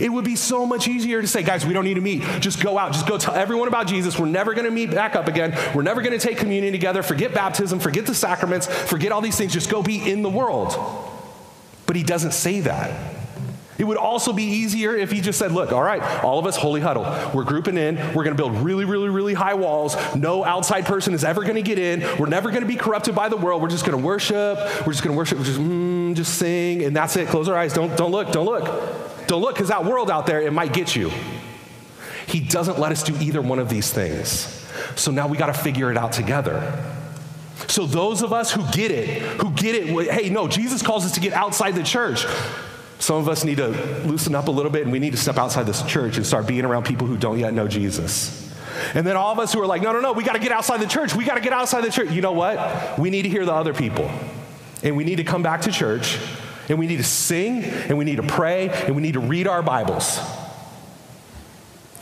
It 0.00 0.08
would 0.08 0.24
be 0.24 0.36
so 0.36 0.64
much 0.64 0.88
easier 0.88 1.20
to 1.20 1.28
say, 1.28 1.42
guys, 1.42 1.66
we 1.66 1.74
don't 1.74 1.84
need 1.84 1.94
to 1.94 2.00
meet. 2.00 2.22
Just 2.40 2.62
go 2.62 2.78
out. 2.78 2.92
Just 2.92 3.06
go 3.06 3.18
tell 3.18 3.34
everyone 3.34 3.68
about 3.68 3.86
Jesus. 3.86 4.18
We're 4.18 4.26
never 4.26 4.54
going 4.54 4.64
to 4.64 4.70
meet 4.70 4.90
back 4.90 5.14
up 5.14 5.28
again. 5.28 5.56
We're 5.74 5.82
never 5.82 6.00
going 6.00 6.18
to 6.18 6.26
take 6.26 6.38
communion 6.38 6.72
together. 6.72 7.02
Forget 7.02 7.34
baptism. 7.34 7.80
Forget 7.80 8.06
the 8.06 8.14
sacraments. 8.14 8.66
Forget 8.66 9.12
all 9.12 9.20
these 9.20 9.36
things. 9.36 9.52
Just 9.52 9.68
go 9.68 9.82
be 9.82 10.10
in 10.10 10.22
the 10.22 10.30
world. 10.30 10.74
But 11.86 11.96
he 11.96 12.02
doesn't 12.02 12.32
say 12.32 12.60
that. 12.60 13.19
It 13.80 13.86
would 13.86 13.96
also 13.96 14.34
be 14.34 14.42
easier 14.42 14.94
if 14.94 15.10
he 15.10 15.22
just 15.22 15.38
said, 15.38 15.52
look, 15.52 15.72
all 15.72 15.82
right, 15.82 16.02
all 16.22 16.38
of 16.38 16.44
us, 16.44 16.54
holy 16.54 16.82
huddle. 16.82 17.04
We're 17.32 17.44
grouping 17.44 17.78
in. 17.78 17.96
We're 17.96 18.24
going 18.24 18.36
to 18.36 18.42
build 18.42 18.52
really, 18.58 18.84
really, 18.84 19.08
really 19.08 19.32
high 19.32 19.54
walls. 19.54 19.96
No 20.14 20.44
outside 20.44 20.84
person 20.84 21.14
is 21.14 21.24
ever 21.24 21.44
going 21.44 21.54
to 21.54 21.62
get 21.62 21.78
in. 21.78 22.00
We're 22.18 22.28
never 22.28 22.50
going 22.50 22.60
to 22.60 22.68
be 22.68 22.76
corrupted 22.76 23.14
by 23.14 23.30
the 23.30 23.38
world. 23.38 23.62
We're 23.62 23.70
just 23.70 23.86
going 23.86 23.98
to 23.98 24.06
worship. 24.06 24.58
We're 24.86 24.92
just 24.92 25.02
going 25.02 25.14
to 25.14 25.16
worship. 25.16 25.38
We're 25.38 25.44
just, 25.44 25.58
mm, 25.58 26.14
just 26.14 26.34
sing, 26.34 26.84
and 26.84 26.94
that's 26.94 27.16
it. 27.16 27.28
Close 27.28 27.48
our 27.48 27.56
eyes. 27.56 27.72
Don't, 27.72 27.96
don't 27.96 28.10
look. 28.10 28.32
Don't 28.32 28.44
look. 28.44 29.26
Don't 29.26 29.40
look, 29.40 29.54
because 29.54 29.68
that 29.68 29.86
world 29.86 30.10
out 30.10 30.26
there, 30.26 30.42
it 30.42 30.52
might 30.52 30.74
get 30.74 30.94
you. 30.94 31.10
He 32.26 32.38
doesn't 32.38 32.78
let 32.78 32.92
us 32.92 33.02
do 33.02 33.16
either 33.18 33.40
one 33.40 33.58
of 33.58 33.70
these 33.70 33.90
things. 33.90 34.62
So 34.94 35.10
now 35.10 35.26
we 35.26 35.38
got 35.38 35.46
to 35.46 35.54
figure 35.54 35.90
it 35.90 35.96
out 35.96 36.12
together. 36.12 36.84
So, 37.66 37.86
those 37.86 38.22
of 38.22 38.32
us 38.32 38.50
who 38.50 38.62
get 38.72 38.90
it, 38.90 39.22
who 39.40 39.52
get 39.52 39.74
it, 39.74 40.10
hey, 40.10 40.28
no, 40.28 40.48
Jesus 40.48 40.82
calls 40.82 41.06
us 41.06 41.12
to 41.12 41.20
get 41.20 41.32
outside 41.32 41.74
the 41.76 41.82
church. 41.82 42.26
Some 43.00 43.16
of 43.16 43.28
us 43.28 43.44
need 43.44 43.56
to 43.56 43.68
loosen 44.04 44.34
up 44.34 44.48
a 44.48 44.50
little 44.50 44.70
bit 44.70 44.82
and 44.82 44.92
we 44.92 44.98
need 44.98 45.12
to 45.12 45.16
step 45.16 45.38
outside 45.38 45.64
this 45.64 45.82
church 45.82 46.18
and 46.18 46.26
start 46.26 46.46
being 46.46 46.66
around 46.66 46.84
people 46.84 47.06
who 47.06 47.16
don't 47.16 47.38
yet 47.38 47.54
know 47.54 47.66
Jesus. 47.66 48.54
And 48.94 49.06
then 49.06 49.16
all 49.16 49.32
of 49.32 49.38
us 49.38 49.54
who 49.54 49.60
are 49.60 49.66
like, 49.66 49.80
no, 49.80 49.92
no, 49.92 50.00
no, 50.00 50.12
we 50.12 50.22
got 50.22 50.34
to 50.34 50.38
get 50.38 50.52
outside 50.52 50.80
the 50.80 50.86
church. 50.86 51.14
We 51.14 51.24
got 51.24 51.34
to 51.34 51.40
get 51.40 51.54
outside 51.54 51.82
the 51.82 51.90
church. 51.90 52.10
You 52.10 52.20
know 52.20 52.32
what? 52.32 52.98
We 52.98 53.08
need 53.08 53.22
to 53.22 53.30
hear 53.30 53.46
the 53.46 53.54
other 53.54 53.72
people. 53.72 54.10
And 54.82 54.96
we 54.98 55.04
need 55.04 55.16
to 55.16 55.24
come 55.24 55.42
back 55.42 55.62
to 55.62 55.72
church 55.72 56.18
and 56.68 56.78
we 56.78 56.86
need 56.86 56.98
to 56.98 57.04
sing 57.04 57.64
and 57.64 57.96
we 57.96 58.04
need 58.04 58.16
to 58.16 58.22
pray 58.22 58.68
and 58.68 58.94
we 58.94 59.02
need 59.02 59.14
to 59.14 59.20
read 59.20 59.46
our 59.46 59.62
Bibles. 59.62 60.18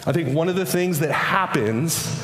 I 0.04 0.12
think 0.12 0.34
one 0.34 0.48
of 0.48 0.56
the 0.56 0.66
things 0.66 0.98
that 0.98 1.12
happens 1.12 2.22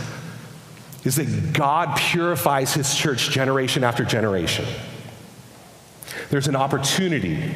is 1.05 1.17
that 1.17 1.53
God 1.53 1.97
purifies 1.97 2.75
his 2.75 2.95
church 2.95 3.31
generation 3.31 3.85
after 3.85 4.05
generation. 4.05 4.65
There's 6.31 6.49
an 6.49 6.57
opportunity 6.57 7.51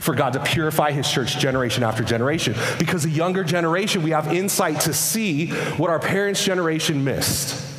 for 0.00 0.14
God 0.14 0.32
to 0.34 0.40
purify 0.40 0.92
his 0.92 1.10
church 1.10 1.38
generation 1.38 1.82
after 1.82 2.02
generation. 2.02 2.54
Because 2.78 3.02
the 3.02 3.10
younger 3.10 3.44
generation, 3.44 4.02
we 4.02 4.10
have 4.10 4.32
insight 4.32 4.80
to 4.82 4.92
see 4.92 5.48
what 5.76 5.90
our 5.90 5.98
parents' 5.98 6.44
generation 6.44 7.04
missed. 7.04 7.72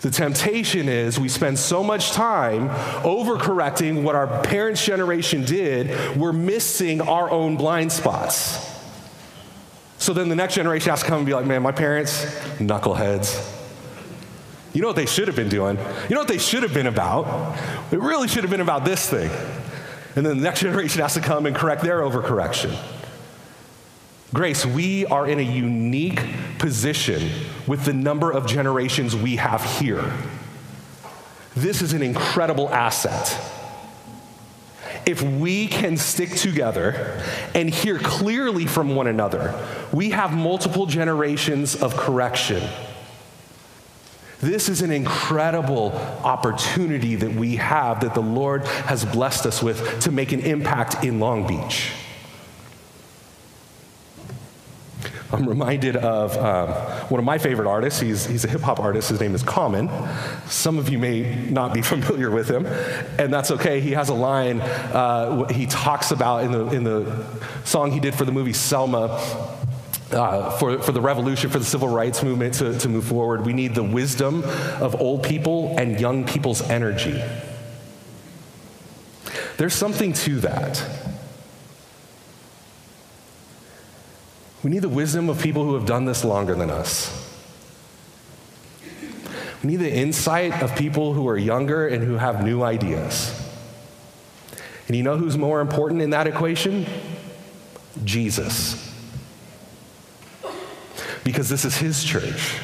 The 0.00 0.10
temptation 0.10 0.88
is 0.88 1.18
we 1.18 1.28
spend 1.28 1.58
so 1.58 1.82
much 1.82 2.12
time 2.12 2.68
overcorrecting 3.02 4.04
what 4.04 4.14
our 4.14 4.42
parents' 4.42 4.84
generation 4.84 5.44
did, 5.44 6.16
we're 6.16 6.32
missing 6.32 7.00
our 7.00 7.28
own 7.30 7.56
blind 7.56 7.90
spots. 7.90 8.64
So 9.98 10.12
then 10.12 10.28
the 10.28 10.36
next 10.36 10.54
generation 10.54 10.90
has 10.90 11.00
to 11.00 11.06
come 11.06 11.18
and 11.18 11.26
be 11.26 11.34
like, 11.34 11.46
man, 11.46 11.62
my 11.62 11.72
parents, 11.72 12.24
knuckleheads. 12.58 13.57
You 14.72 14.82
know 14.82 14.88
what 14.88 14.96
they 14.96 15.06
should 15.06 15.28
have 15.28 15.36
been 15.36 15.48
doing? 15.48 15.76
You 16.08 16.14
know 16.14 16.20
what 16.20 16.28
they 16.28 16.38
should 16.38 16.62
have 16.62 16.74
been 16.74 16.86
about? 16.86 17.56
It 17.90 18.00
really 18.00 18.28
should 18.28 18.44
have 18.44 18.50
been 18.50 18.60
about 18.60 18.84
this 18.84 19.08
thing. 19.08 19.30
And 20.14 20.26
then 20.26 20.38
the 20.38 20.42
next 20.42 20.60
generation 20.62 21.00
has 21.02 21.14
to 21.14 21.20
come 21.20 21.46
and 21.46 21.56
correct 21.56 21.82
their 21.82 22.00
overcorrection. 22.00 22.76
Grace, 24.34 24.66
we 24.66 25.06
are 25.06 25.26
in 25.26 25.38
a 25.38 25.42
unique 25.42 26.22
position 26.58 27.30
with 27.66 27.86
the 27.86 27.94
number 27.94 28.30
of 28.30 28.46
generations 28.46 29.16
we 29.16 29.36
have 29.36 29.64
here. 29.78 30.12
This 31.56 31.80
is 31.80 31.94
an 31.94 32.02
incredible 32.02 32.68
asset. 32.68 33.36
If 35.06 35.22
we 35.22 35.66
can 35.66 35.96
stick 35.96 36.30
together 36.30 37.18
and 37.54 37.70
hear 37.70 37.98
clearly 37.98 38.66
from 38.66 38.94
one 38.94 39.06
another, 39.06 39.54
we 39.92 40.10
have 40.10 40.36
multiple 40.36 40.84
generations 40.84 41.74
of 41.74 41.96
correction. 41.96 42.62
This 44.40 44.68
is 44.68 44.82
an 44.82 44.92
incredible 44.92 45.92
opportunity 46.22 47.16
that 47.16 47.32
we 47.32 47.56
have 47.56 48.00
that 48.00 48.14
the 48.14 48.20
Lord 48.20 48.64
has 48.64 49.04
blessed 49.04 49.46
us 49.46 49.62
with 49.62 50.00
to 50.02 50.12
make 50.12 50.30
an 50.30 50.40
impact 50.40 51.04
in 51.04 51.18
Long 51.18 51.46
Beach. 51.46 51.90
I'm 55.30 55.46
reminded 55.46 55.96
of 55.96 56.36
um, 56.38 56.70
one 57.10 57.18
of 57.18 57.24
my 57.24 57.36
favorite 57.36 57.68
artists. 57.68 58.00
He's, 58.00 58.26
he's 58.26 58.44
a 58.44 58.48
hip 58.48 58.62
hop 58.62 58.80
artist. 58.80 59.10
His 59.10 59.20
name 59.20 59.34
is 59.34 59.42
Common. 59.42 59.90
Some 60.46 60.78
of 60.78 60.88
you 60.88 60.98
may 60.98 61.34
not 61.50 61.74
be 61.74 61.82
familiar 61.82 62.30
with 62.30 62.48
him, 62.48 62.64
and 62.64 63.32
that's 63.32 63.50
okay. 63.50 63.80
He 63.80 63.90
has 63.92 64.08
a 64.08 64.14
line 64.14 64.60
uh, 64.60 65.48
he 65.48 65.66
talks 65.66 66.12
about 66.12 66.44
in 66.44 66.52
the, 66.52 66.66
in 66.68 66.84
the 66.84 67.26
song 67.64 67.90
he 67.90 68.00
did 68.00 68.14
for 68.14 68.24
the 68.24 68.32
movie 68.32 68.54
Selma 68.54 69.57
uh, 70.12 70.50
for, 70.58 70.80
for 70.80 70.92
the 70.92 71.00
revolution, 71.00 71.50
for 71.50 71.58
the 71.58 71.64
civil 71.64 71.88
rights 71.88 72.22
movement 72.22 72.54
to, 72.54 72.78
to 72.78 72.88
move 72.88 73.04
forward, 73.04 73.44
we 73.44 73.52
need 73.52 73.74
the 73.74 73.82
wisdom 73.82 74.42
of 74.80 75.00
old 75.00 75.22
people 75.22 75.74
and 75.78 76.00
young 76.00 76.24
people's 76.24 76.62
energy. 76.62 77.22
There's 79.58 79.74
something 79.74 80.12
to 80.14 80.40
that. 80.40 80.82
We 84.62 84.70
need 84.70 84.82
the 84.82 84.88
wisdom 84.88 85.28
of 85.28 85.40
people 85.40 85.64
who 85.64 85.74
have 85.74 85.86
done 85.86 86.04
this 86.04 86.24
longer 86.24 86.54
than 86.54 86.70
us. 86.70 87.26
We 89.62 89.70
need 89.70 89.76
the 89.76 89.92
insight 89.92 90.62
of 90.62 90.74
people 90.76 91.12
who 91.12 91.28
are 91.28 91.36
younger 91.36 91.88
and 91.88 92.02
who 92.02 92.14
have 92.14 92.44
new 92.44 92.62
ideas. 92.62 93.34
And 94.86 94.96
you 94.96 95.02
know 95.02 95.18
who's 95.18 95.36
more 95.36 95.60
important 95.60 96.00
in 96.00 96.10
that 96.10 96.26
equation? 96.26 96.86
Jesus 98.04 98.87
because 101.28 101.50
this 101.50 101.66
is 101.66 101.76
His 101.76 102.02
church. 102.02 102.56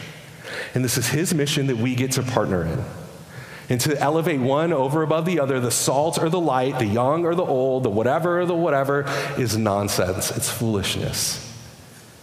And 0.74 0.83
this 0.83 0.96
is 0.96 1.09
His 1.09 1.35
mission 1.35 1.66
that 1.66 1.77
we 1.77 1.94
get 1.94 2.12
to 2.12 2.22
partner 2.22 2.64
in. 2.64 2.83
And 3.68 3.79
to 3.83 4.00
elevate 4.00 4.40
one 4.40 4.72
over 4.72 5.03
above 5.03 5.27
the 5.27 5.38
other, 5.38 5.61
the 5.61 5.70
salt 5.70 6.18
or 6.18 6.31
the 6.31 6.40
light, 6.40 6.79
the 6.79 6.87
young 6.87 7.27
or 7.27 7.35
the 7.35 7.44
old, 7.44 7.83
the 7.83 7.90
whatever 7.90 8.40
or 8.40 8.46
the 8.46 8.55
whatever, 8.55 9.05
is 9.37 9.59
nonsense. 9.59 10.35
It's 10.35 10.48
foolishness. 10.48 11.40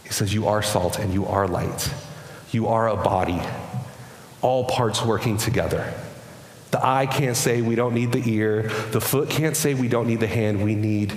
He 0.04 0.10
says, 0.10 0.34
You 0.34 0.48
are 0.48 0.64
salt 0.64 0.98
and 0.98 1.14
you 1.14 1.28
are 1.28 1.48
light. 1.48 1.94
You 2.50 2.70
are 2.70 2.90
a 2.90 2.96
body, 2.96 3.40
all 4.42 4.66
parts 4.66 5.06
working 5.06 5.38
together. 5.38 5.94
The 6.72 6.84
eye 6.84 7.06
can't 7.06 7.38
say 7.38 7.62
we 7.62 7.76
don't 7.76 7.94
need 7.94 8.14
the 8.14 8.28
ear, 8.28 8.64
the 8.90 9.02
foot 9.02 9.30
can't 9.30 9.56
say 9.56 9.76
we 9.76 9.90
don't 9.90 10.08
need 10.08 10.22
the 10.22 10.28
hand. 10.28 10.64
We 10.64 10.74
need 10.74 11.14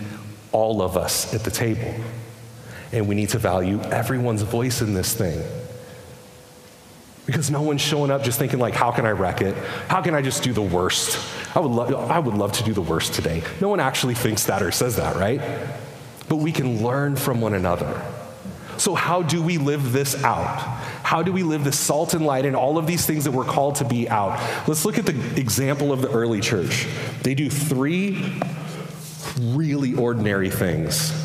all 0.53 0.83
of 0.83 0.99
us 0.99 1.33
at 1.33 1.45
the 1.45 1.51
table 1.51 1.95
and 2.93 3.09
we 3.09 3.15
need 3.15 3.31
to 3.31 3.39
value 3.39 3.81
everyone's 3.83 4.43
voice 4.43 4.81
in 4.81 4.95
this 4.95 5.15
thing. 5.15 5.43
Because 7.27 7.51
no 7.51 7.63
one's 7.63 7.81
showing 7.81 8.11
up 8.11 8.23
just 8.23 8.39
thinking 8.39 8.59
like, 8.59 8.75
how 8.75 8.91
can 8.91 9.07
I 9.07 9.11
wreck 9.11 9.41
it? 9.41 9.57
How 9.89 10.03
can 10.03 10.15
I 10.15 10.21
just 10.21 10.43
do 10.43 10.53
the 10.53 10.63
worst? 10.63 11.19
I 11.57 11.61
would, 11.61 11.71
lo- 11.71 12.07
I 12.07 12.19
would 12.19 12.35
love 12.35 12.53
to 12.53 12.65
do 12.65 12.75
the 12.75 12.83
worst 12.83 13.15
today. 13.15 13.43
No 13.61 13.69
one 13.69 13.81
actually 13.81 14.15
thinks 14.15 14.45
that 14.45 14.63
or 14.63 14.71
says 14.71 14.97
that, 14.97 15.17
right? 15.17 15.41
But 16.29 16.37
we 16.37 16.53
can 16.53 16.83
learn 16.83 17.17
from 17.17 17.41
one 17.41 17.55
another. 17.55 18.03
So, 18.77 18.95
how 18.95 19.23
do 19.23 19.41
we 19.41 19.57
live 19.57 19.93
this 19.93 20.23
out? 20.25 20.59
How 21.05 21.23
do 21.23 21.33
we 21.33 21.43
live 21.43 21.65
the 21.65 21.73
salt 21.73 22.13
and 22.13 22.27
light 22.27 22.45
and 22.45 22.57
all 22.57 22.77
of 22.77 22.87
these 22.87 23.07
things 23.07 23.25
that 23.25 23.31
we're 23.31 23.45
called 23.45 23.77
to 23.77 23.85
be 23.85 24.09
out? 24.09 24.39
Let's 24.67 24.85
look 24.85 24.99
at 24.99 25.07
the 25.07 25.41
example 25.41 25.93
of 25.93 26.03
the 26.03 26.11
early 26.11 26.41
church. 26.41 26.87
They 27.23 27.35
do 27.35 27.49
three 27.49 28.41
really 29.39 29.95
ordinary 29.95 30.51
things 30.51 31.24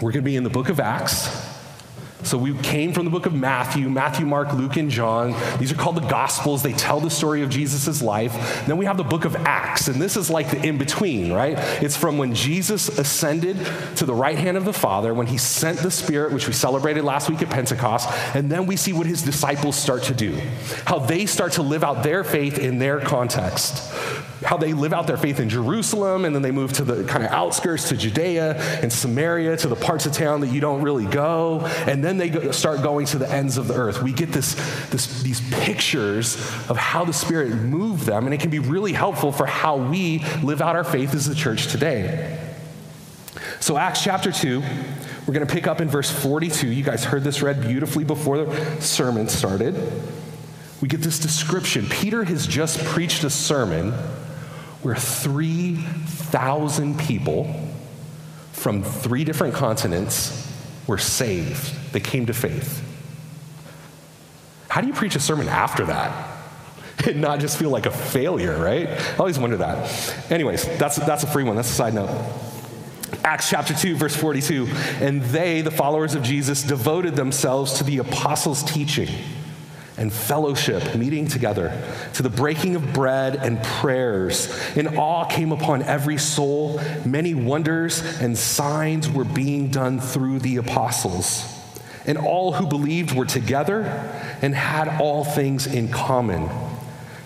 we're 0.00 0.12
going 0.12 0.22
to 0.22 0.30
be 0.30 0.36
in 0.36 0.44
the 0.44 0.50
book 0.50 0.68
of 0.68 0.78
Acts. 0.78 1.37
So 2.28 2.36
we 2.36 2.52
came 2.58 2.92
from 2.92 3.06
the 3.06 3.10
book 3.10 3.24
of 3.24 3.32
Matthew, 3.32 3.88
Matthew, 3.88 4.26
Mark, 4.26 4.52
Luke, 4.52 4.76
and 4.76 4.90
John. 4.90 5.34
These 5.58 5.72
are 5.72 5.76
called 5.76 5.96
the 5.96 6.06
Gospels. 6.08 6.62
They 6.62 6.74
tell 6.74 7.00
the 7.00 7.08
story 7.08 7.40
of 7.40 7.48
Jesus' 7.48 8.02
life. 8.02 8.66
Then 8.66 8.76
we 8.76 8.84
have 8.84 8.98
the 8.98 9.02
book 9.02 9.24
of 9.24 9.34
Acts, 9.34 9.88
and 9.88 9.98
this 9.98 10.14
is 10.14 10.28
like 10.28 10.50
the 10.50 10.62
in 10.62 10.76
between, 10.76 11.32
right? 11.32 11.54
It's 11.82 11.96
from 11.96 12.18
when 12.18 12.34
Jesus 12.34 12.90
ascended 12.98 13.56
to 13.96 14.04
the 14.04 14.12
right 14.12 14.36
hand 14.36 14.58
of 14.58 14.66
the 14.66 14.74
Father, 14.74 15.14
when 15.14 15.26
he 15.26 15.38
sent 15.38 15.78
the 15.78 15.90
Spirit, 15.90 16.34
which 16.34 16.46
we 16.46 16.52
celebrated 16.52 17.02
last 17.02 17.30
week 17.30 17.40
at 17.40 17.48
Pentecost, 17.48 18.10
and 18.34 18.50
then 18.50 18.66
we 18.66 18.76
see 18.76 18.92
what 18.92 19.06
his 19.06 19.22
disciples 19.22 19.74
start 19.74 20.02
to 20.02 20.14
do, 20.14 20.38
how 20.84 20.98
they 20.98 21.24
start 21.24 21.52
to 21.52 21.62
live 21.62 21.82
out 21.82 22.02
their 22.02 22.24
faith 22.24 22.58
in 22.58 22.78
their 22.78 23.00
context. 23.00 23.90
how 24.44 24.56
they 24.56 24.72
live 24.72 24.92
out 24.92 25.06
their 25.06 25.16
faith 25.16 25.40
in 25.40 25.48
Jerusalem, 25.48 26.24
and 26.24 26.34
then 26.34 26.42
they 26.42 26.50
move 26.50 26.72
to 26.74 26.84
the 26.84 27.04
kind 27.04 27.24
of 27.24 27.30
outskirts 27.30 27.88
to 27.88 27.96
Judea 27.96 28.56
and 28.82 28.92
Samaria, 28.92 29.56
to 29.58 29.68
the 29.68 29.76
parts 29.76 30.06
of 30.06 30.12
town 30.12 30.40
that 30.40 30.48
you 30.48 30.60
don't 30.60 30.82
really 30.82 31.06
go, 31.06 31.60
and 31.86 32.04
then 32.04 32.17
they 32.18 32.28
go, 32.28 32.50
start 32.50 32.82
going 32.82 33.06
to 33.06 33.18
the 33.18 33.30
ends 33.30 33.56
of 33.56 33.68
the 33.68 33.74
earth. 33.74 34.02
We 34.02 34.12
get 34.12 34.32
this, 34.32 34.54
this, 34.90 35.22
these 35.22 35.40
pictures 35.50 36.36
of 36.68 36.76
how 36.76 37.04
the 37.04 37.12
Spirit 37.12 37.54
moved 37.54 38.04
them, 38.04 38.26
and 38.26 38.34
it 38.34 38.40
can 38.40 38.50
be 38.50 38.58
really 38.58 38.92
helpful 38.92 39.32
for 39.32 39.46
how 39.46 39.76
we 39.76 40.24
live 40.42 40.60
out 40.60 40.76
our 40.76 40.84
faith 40.84 41.14
as 41.14 41.26
the 41.26 41.34
church 41.34 41.68
today. 41.68 42.38
So, 43.60 43.76
Acts 43.76 44.02
chapter 44.02 44.32
2, 44.32 44.60
we're 44.60 45.34
going 45.34 45.46
to 45.46 45.52
pick 45.52 45.66
up 45.66 45.80
in 45.80 45.88
verse 45.88 46.10
42. 46.10 46.68
You 46.68 46.84
guys 46.84 47.04
heard 47.04 47.24
this 47.24 47.42
read 47.42 47.60
beautifully 47.60 48.04
before 48.04 48.44
the 48.44 48.80
sermon 48.80 49.28
started. 49.28 49.74
We 50.80 50.88
get 50.88 51.00
this 51.00 51.18
description. 51.18 51.86
Peter 51.86 52.24
has 52.24 52.46
just 52.46 52.84
preached 52.84 53.24
a 53.24 53.30
sermon 53.30 53.92
where 54.82 54.94
3,000 54.94 56.98
people 56.98 57.68
from 58.52 58.82
three 58.82 59.24
different 59.24 59.54
continents 59.54 60.47
were 60.88 60.98
saved. 60.98 61.92
They 61.92 62.00
came 62.00 62.26
to 62.26 62.34
faith. 62.34 62.82
How 64.68 64.80
do 64.80 64.88
you 64.88 64.92
preach 64.92 65.14
a 65.14 65.20
sermon 65.20 65.48
after 65.48 65.86
that? 65.86 66.34
And 67.06 67.20
not 67.20 67.38
just 67.38 67.60
feel 67.60 67.70
like 67.70 67.86
a 67.86 67.92
failure, 67.92 68.60
right? 68.60 68.88
I 68.88 69.16
always 69.18 69.38
wonder 69.38 69.56
that. 69.58 70.32
Anyways, 70.32 70.64
that's, 70.78 70.96
that's 70.96 71.22
a 71.22 71.28
free 71.28 71.44
one. 71.44 71.54
That's 71.54 71.70
a 71.70 71.72
side 71.72 71.94
note. 71.94 72.10
Acts 73.22 73.48
chapter 73.48 73.72
2, 73.72 73.94
verse 73.94 74.16
42. 74.16 74.66
And 75.00 75.22
they, 75.22 75.60
the 75.60 75.70
followers 75.70 76.16
of 76.16 76.24
Jesus, 76.24 76.64
devoted 76.64 77.14
themselves 77.14 77.74
to 77.74 77.84
the 77.84 77.98
apostles' 77.98 78.64
teaching 78.64 79.10
and 79.98 80.12
fellowship, 80.12 80.94
meeting 80.94 81.26
together, 81.26 81.70
to 82.14 82.22
the 82.22 82.30
breaking 82.30 82.76
of 82.76 82.92
bread 82.92 83.36
and 83.36 83.62
prayers. 83.62 84.48
And 84.76 84.96
awe 84.96 85.26
came 85.26 85.52
upon 85.52 85.82
every 85.82 86.16
soul. 86.16 86.80
Many 87.04 87.34
wonders 87.34 88.02
and 88.20 88.38
signs 88.38 89.10
were 89.10 89.24
being 89.24 89.68
done 89.70 90.00
through 90.00 90.38
the 90.38 90.56
apostles. 90.56 91.54
And 92.06 92.16
all 92.16 92.52
who 92.52 92.66
believed 92.66 93.14
were 93.14 93.26
together 93.26 93.82
and 94.40 94.54
had 94.54 95.00
all 95.00 95.24
things 95.24 95.66
in 95.66 95.88
common 95.88 96.48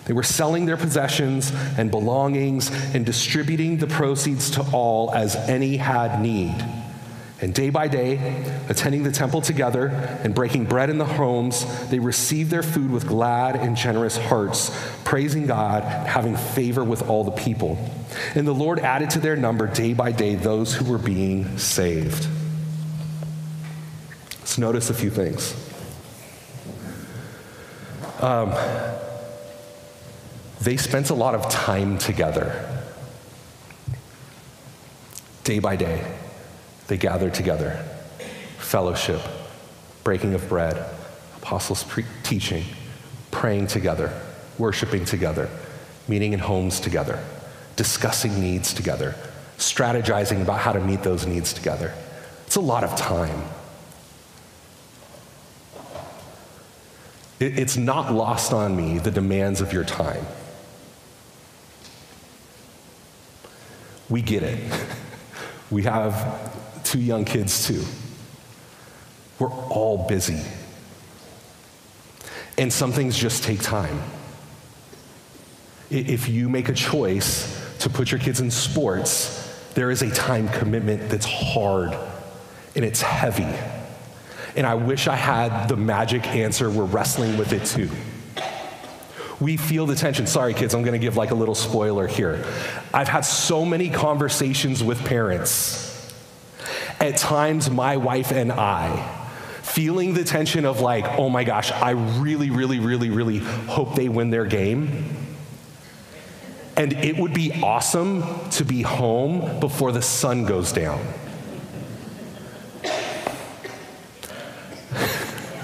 they 0.04 0.12
were 0.12 0.22
selling 0.22 0.66
their 0.66 0.76
possessions 0.76 1.52
and 1.78 1.90
belongings 1.90 2.70
and 2.94 3.06
distributing 3.06 3.76
the 3.76 3.86
proceeds 3.86 4.50
to 4.52 4.66
all 4.72 5.14
as 5.14 5.36
any 5.36 5.76
had 5.76 6.20
need. 6.20 6.81
And 7.42 7.52
day 7.52 7.70
by 7.70 7.88
day, 7.88 8.44
attending 8.68 9.02
the 9.02 9.10
temple 9.10 9.40
together 9.40 9.88
and 10.22 10.32
breaking 10.32 10.66
bread 10.66 10.90
in 10.90 10.98
the 10.98 11.04
homes, 11.04 11.66
they 11.90 11.98
received 11.98 12.50
their 12.52 12.62
food 12.62 12.92
with 12.92 13.08
glad 13.08 13.56
and 13.56 13.76
generous 13.76 14.16
hearts, 14.16 14.70
praising 15.02 15.48
God, 15.48 15.82
having 15.82 16.36
favor 16.36 16.84
with 16.84 17.08
all 17.08 17.24
the 17.24 17.32
people. 17.32 17.76
And 18.36 18.46
the 18.46 18.54
Lord 18.54 18.78
added 18.78 19.10
to 19.10 19.18
their 19.18 19.34
number 19.34 19.66
day 19.66 19.92
by 19.92 20.12
day 20.12 20.36
those 20.36 20.72
who 20.72 20.84
were 20.84 20.98
being 20.98 21.58
saved. 21.58 22.28
Let's 24.38 24.56
notice 24.56 24.88
a 24.88 24.94
few 24.94 25.10
things. 25.10 25.56
Um, 28.20 28.54
they 30.60 30.76
spent 30.76 31.10
a 31.10 31.14
lot 31.14 31.34
of 31.34 31.50
time 31.50 31.98
together. 31.98 32.84
Day 35.42 35.58
by 35.58 35.74
day, 35.74 36.06
they 36.92 36.98
gathered 36.98 37.32
together. 37.32 37.82
Fellowship, 38.58 39.22
breaking 40.04 40.34
of 40.34 40.46
bread, 40.46 40.76
apostles' 41.38 41.84
pre- 41.84 42.04
teaching, 42.22 42.66
praying 43.30 43.66
together, 43.66 44.12
worshiping 44.58 45.06
together, 45.06 45.48
meeting 46.06 46.34
in 46.34 46.38
homes 46.38 46.80
together, 46.80 47.18
discussing 47.76 48.38
needs 48.38 48.74
together, 48.74 49.14
strategizing 49.56 50.42
about 50.42 50.60
how 50.60 50.70
to 50.70 50.80
meet 50.80 51.02
those 51.02 51.24
needs 51.24 51.54
together. 51.54 51.94
It's 52.46 52.56
a 52.56 52.60
lot 52.60 52.84
of 52.84 52.94
time. 52.94 53.42
it's 57.40 57.78
not 57.78 58.12
lost 58.12 58.52
on 58.52 58.76
me 58.76 58.98
the 58.98 59.10
demands 59.10 59.62
of 59.62 59.72
your 59.72 59.84
time. 59.84 60.26
We 64.10 64.20
get 64.20 64.42
it. 64.42 64.60
We 65.70 65.84
have 65.84 66.52
two 66.92 67.00
young 67.00 67.24
kids 67.24 67.66
too. 67.66 67.82
We're 69.38 69.48
all 69.48 70.06
busy. 70.06 70.42
And 72.58 72.70
some 72.70 72.92
things 72.92 73.16
just 73.16 73.44
take 73.44 73.62
time. 73.62 74.02
If 75.88 76.28
you 76.28 76.50
make 76.50 76.68
a 76.68 76.74
choice 76.74 77.58
to 77.78 77.88
put 77.88 78.10
your 78.10 78.20
kids 78.20 78.40
in 78.40 78.50
sports, 78.50 79.72
there 79.72 79.90
is 79.90 80.02
a 80.02 80.10
time 80.10 80.50
commitment 80.50 81.08
that's 81.08 81.24
hard 81.24 81.96
and 82.76 82.84
it's 82.84 83.00
heavy. 83.00 83.48
And 84.54 84.66
I 84.66 84.74
wish 84.74 85.08
I 85.08 85.16
had 85.16 85.68
the 85.68 85.76
magic 85.78 86.26
answer. 86.26 86.70
We're 86.70 86.84
wrestling 86.84 87.38
with 87.38 87.54
it 87.54 87.64
too 87.64 87.88
we 89.40 89.56
feel 89.56 89.86
the 89.86 89.96
tension. 89.96 90.28
Sorry, 90.28 90.54
kids, 90.54 90.72
I'm 90.72 90.82
going 90.82 90.92
to 90.92 91.04
give 91.04 91.16
like 91.16 91.32
a 91.32 91.34
little 91.34 91.56
spoiler 91.56 92.06
here. 92.06 92.44
I've 92.94 93.08
had 93.08 93.22
so 93.22 93.64
many 93.64 93.90
conversations 93.90 94.84
with 94.84 95.04
parents. 95.04 95.91
At 97.02 97.16
times, 97.16 97.68
my 97.68 97.96
wife 97.96 98.30
and 98.30 98.52
I, 98.52 99.26
feeling 99.62 100.14
the 100.14 100.22
tension 100.22 100.64
of 100.64 100.80
like, 100.80 101.04
oh 101.18 101.28
my 101.28 101.42
gosh, 101.42 101.72
I 101.72 101.90
really, 101.90 102.50
really, 102.50 102.78
really, 102.78 103.10
really 103.10 103.38
hope 103.38 103.96
they 103.96 104.08
win 104.08 104.30
their 104.30 104.44
game. 104.46 105.16
And 106.76 106.92
it 106.92 107.16
would 107.16 107.34
be 107.34 107.60
awesome 107.60 108.22
to 108.50 108.64
be 108.64 108.82
home 108.82 109.58
before 109.58 109.90
the 109.90 110.00
sun 110.00 110.44
goes 110.44 110.70
down. 110.70 111.00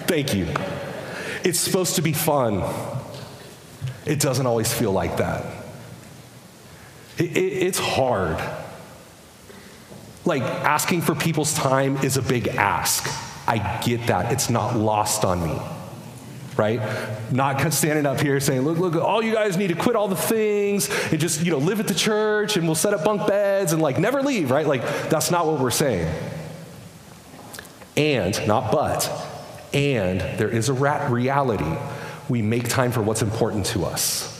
Thank 0.08 0.34
you. 0.34 0.48
It's 1.44 1.60
supposed 1.60 1.94
to 1.94 2.02
be 2.02 2.12
fun. 2.12 2.64
It 4.04 4.18
doesn't 4.18 4.46
always 4.46 4.74
feel 4.74 4.90
like 4.90 5.18
that. 5.18 5.46
It, 7.16 7.36
it, 7.36 7.52
it's 7.62 7.78
hard. 7.78 8.42
Like 10.28 10.42
asking 10.42 11.02
for 11.02 11.14
people's 11.14 11.54
time 11.54 11.96
is 11.98 12.16
a 12.16 12.22
big 12.22 12.48
ask. 12.48 13.08
I 13.48 13.80
get 13.82 14.06
that. 14.06 14.32
It's 14.32 14.48
not 14.48 14.76
lost 14.76 15.24
on 15.24 15.42
me. 15.42 15.58
Right? 16.56 16.80
Not 17.32 17.72
standing 17.72 18.04
up 18.04 18.20
here 18.20 18.38
saying, 18.40 18.62
look, 18.62 18.78
look, 18.78 18.96
all 18.96 19.22
you 19.22 19.32
guys 19.32 19.56
need 19.56 19.68
to 19.68 19.74
quit 19.74 19.96
all 19.96 20.08
the 20.08 20.16
things 20.16 20.90
and 21.10 21.20
just, 21.20 21.44
you 21.44 21.52
know, 21.52 21.58
live 21.58 21.80
at 21.80 21.86
the 21.86 21.94
church 21.94 22.56
and 22.56 22.66
we'll 22.66 22.74
set 22.74 22.94
up 22.94 23.04
bunk 23.04 23.26
beds 23.26 23.72
and 23.72 23.80
like 23.80 23.98
never 23.98 24.22
leave, 24.22 24.50
right? 24.50 24.66
Like, 24.66 24.82
that's 25.08 25.30
not 25.30 25.46
what 25.46 25.60
we're 25.60 25.70
saying. 25.70 26.12
And, 27.96 28.46
not 28.46 28.70
but, 28.70 29.10
and 29.72 30.20
there 30.38 30.48
is 30.48 30.68
a 30.68 30.72
rat 30.72 31.10
reality 31.10 31.76
we 32.28 32.42
make 32.42 32.68
time 32.68 32.92
for 32.92 33.02
what's 33.02 33.22
important 33.22 33.66
to 33.66 33.84
us. 33.84 34.34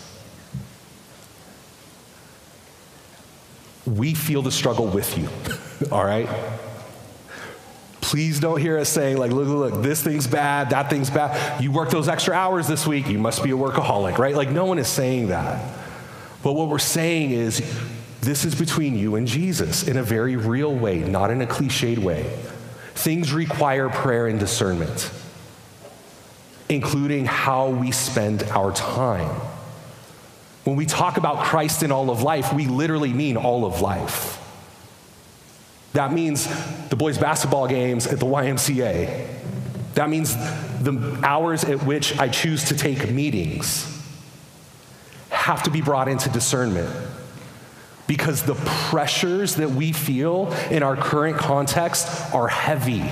We 3.87 4.15
feel 4.15 4.43
the 4.43 4.53
struggle 4.53 4.87
with 4.87 5.17
you, 5.17 5.29
all 5.91 6.05
right? 6.05 6.29
Please 8.01 8.41
don't 8.41 8.61
hear 8.61 8.79
us 8.79 8.89
saying, 8.89 9.19
like, 9.19 9.31
look, 9.31 9.49
look, 9.49 9.83
this 9.83 10.03
thing's 10.03 10.27
bad, 10.27 10.71
that 10.71 10.89
thing's 10.89 11.11
bad. 11.11 11.63
You 11.63 11.73
work 11.73 11.91
those 11.91 12.09
extra 12.09 12.35
hours 12.35 12.67
this 12.67 12.87
week, 12.87 13.09
you 13.09 13.19
must 13.19 13.43
be 13.43 13.51
a 13.51 13.57
workaholic, 13.57 14.19
right? 14.19 14.35
Like, 14.35 14.51
no 14.51 14.65
one 14.65 14.79
is 14.79 14.89
saying 14.89 15.29
that. 15.29 15.63
But 16.43 16.55
what 16.55 16.69
we're 16.69 16.79
saying 16.79 17.33
is, 17.33 17.59
this 18.21 18.45
is 18.45 18.55
between 18.55 18.97
you 18.97 19.17
and 19.17 19.27
Jesus 19.27 19.87
in 19.87 19.97
a 19.97 20.03
very 20.03 20.37
real 20.37 20.75
way, 20.75 20.99
not 20.99 21.31
in 21.31 21.43
a 21.43 21.47
cliched 21.47 21.99
way. 21.99 22.25
Things 22.95 23.33
require 23.33 23.89
prayer 23.89 24.27
and 24.27 24.41
discernment 24.41 25.11
including 26.69 27.25
how 27.25 27.71
we 27.71 27.91
spend 27.91 28.43
our 28.45 28.73
time. 28.73 29.31
When 30.65 30.77
we 30.77 30.87
talk 30.87 31.17
about 31.17 31.45
Christ 31.45 31.83
in 31.83 31.91
all 31.91 32.11
of 32.11 32.23
life, 32.23 32.53
we 32.53 32.67
literally 32.67 33.13
mean 33.13 33.37
all 33.37 33.65
of 33.65 33.81
life. 33.81 34.38
That 35.93 36.13
means 36.13 36.47
the 36.89 36.97
boys' 36.97 37.19
basketball 37.19 37.67
games 37.67 38.07
at 38.07 38.21
the 38.21 38.27
YMCA. 38.27 39.27
That 39.95 40.11
means 40.11 40.35
the 40.83 41.19
hours 41.23 41.65
at 41.65 41.83
which 41.85 42.19
I 42.19 42.29
choose 42.29 42.65
to 42.65 42.77
take 42.77 43.11
meetings 43.11 43.95
have 45.31 45.63
to 45.63 45.71
be 45.71 45.81
brought 45.81 46.09
into 46.09 46.29
discernment. 46.29 46.89
Because 48.07 48.43
the 48.43 48.55
pressures 48.91 49.57
that 49.57 49.71
we 49.71 49.93
feel 49.93 50.53
in 50.71 50.83
our 50.83 50.97
current 50.97 51.37
context 51.37 52.35
are 52.35 52.49
heavy. 52.49 53.05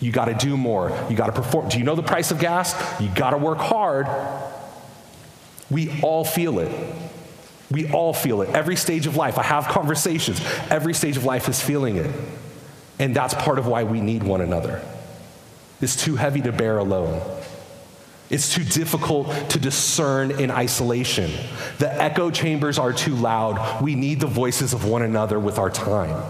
You 0.00 0.12
got 0.12 0.26
to 0.26 0.34
do 0.34 0.56
more. 0.56 0.90
You 1.10 1.16
got 1.16 1.26
to 1.26 1.32
perform. 1.32 1.68
Do 1.68 1.78
you 1.78 1.84
know 1.84 1.94
the 1.94 2.02
price 2.02 2.30
of 2.30 2.38
gas? 2.38 2.74
You 3.00 3.08
got 3.14 3.30
to 3.30 3.38
work 3.38 3.58
hard. 3.58 4.06
We 5.70 6.00
all 6.02 6.24
feel 6.24 6.58
it. 6.58 6.70
We 7.70 7.90
all 7.90 8.12
feel 8.12 8.42
it. 8.42 8.50
Every 8.50 8.76
stage 8.76 9.06
of 9.06 9.16
life. 9.16 9.38
I 9.38 9.42
have 9.42 9.66
conversations. 9.66 10.40
Every 10.70 10.94
stage 10.94 11.16
of 11.16 11.24
life 11.24 11.48
is 11.48 11.60
feeling 11.60 11.96
it. 11.96 12.10
And 12.98 13.14
that's 13.14 13.34
part 13.34 13.58
of 13.58 13.66
why 13.66 13.84
we 13.84 14.00
need 14.00 14.22
one 14.22 14.40
another. 14.40 14.82
It's 15.80 15.96
too 15.96 16.16
heavy 16.16 16.40
to 16.42 16.52
bear 16.52 16.78
alone. 16.78 17.20
It's 18.30 18.54
too 18.54 18.64
difficult 18.64 19.28
to 19.50 19.58
discern 19.58 20.30
in 20.32 20.50
isolation. 20.50 21.30
The 21.78 21.92
echo 22.02 22.30
chambers 22.30 22.78
are 22.78 22.92
too 22.92 23.14
loud. 23.14 23.82
We 23.82 23.94
need 23.94 24.20
the 24.20 24.26
voices 24.26 24.72
of 24.72 24.84
one 24.84 25.02
another 25.02 25.38
with 25.38 25.58
our 25.58 25.70
time. 25.70 26.24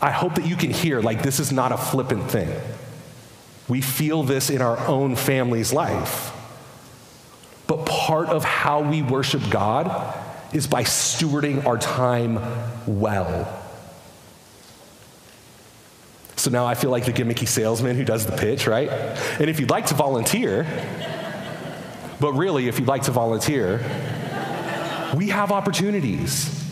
I 0.00 0.10
hope 0.10 0.34
that 0.36 0.46
you 0.46 0.56
can 0.56 0.70
hear, 0.70 1.00
like, 1.00 1.22
this 1.22 1.40
is 1.40 1.52
not 1.52 1.72
a 1.72 1.76
flippant 1.76 2.30
thing. 2.30 2.50
We 3.66 3.80
feel 3.80 4.22
this 4.22 4.50
in 4.50 4.62
our 4.62 4.78
own 4.86 5.16
family's 5.16 5.72
life. 5.72 6.32
But 7.66 7.84
part 7.86 8.28
of 8.28 8.44
how 8.44 8.80
we 8.82 9.02
worship 9.02 9.42
God 9.50 10.14
is 10.52 10.66
by 10.66 10.84
stewarding 10.84 11.66
our 11.66 11.78
time 11.78 12.38
well. 12.86 13.62
So 16.36 16.50
now 16.50 16.66
I 16.66 16.74
feel 16.74 16.90
like 16.90 17.04
the 17.04 17.12
gimmicky 17.12 17.48
salesman 17.48 17.96
who 17.96 18.04
does 18.04 18.26
the 18.26 18.36
pitch, 18.36 18.66
right? 18.66 18.88
And 18.88 19.50
if 19.50 19.58
you'd 19.58 19.70
like 19.70 19.86
to 19.86 19.94
volunteer, 19.94 20.64
but 22.20 22.32
really, 22.34 22.68
if 22.68 22.78
you'd 22.78 22.88
like 22.88 23.02
to 23.02 23.10
volunteer, 23.10 23.78
we 25.16 25.28
have 25.28 25.50
opportunities. 25.50 26.65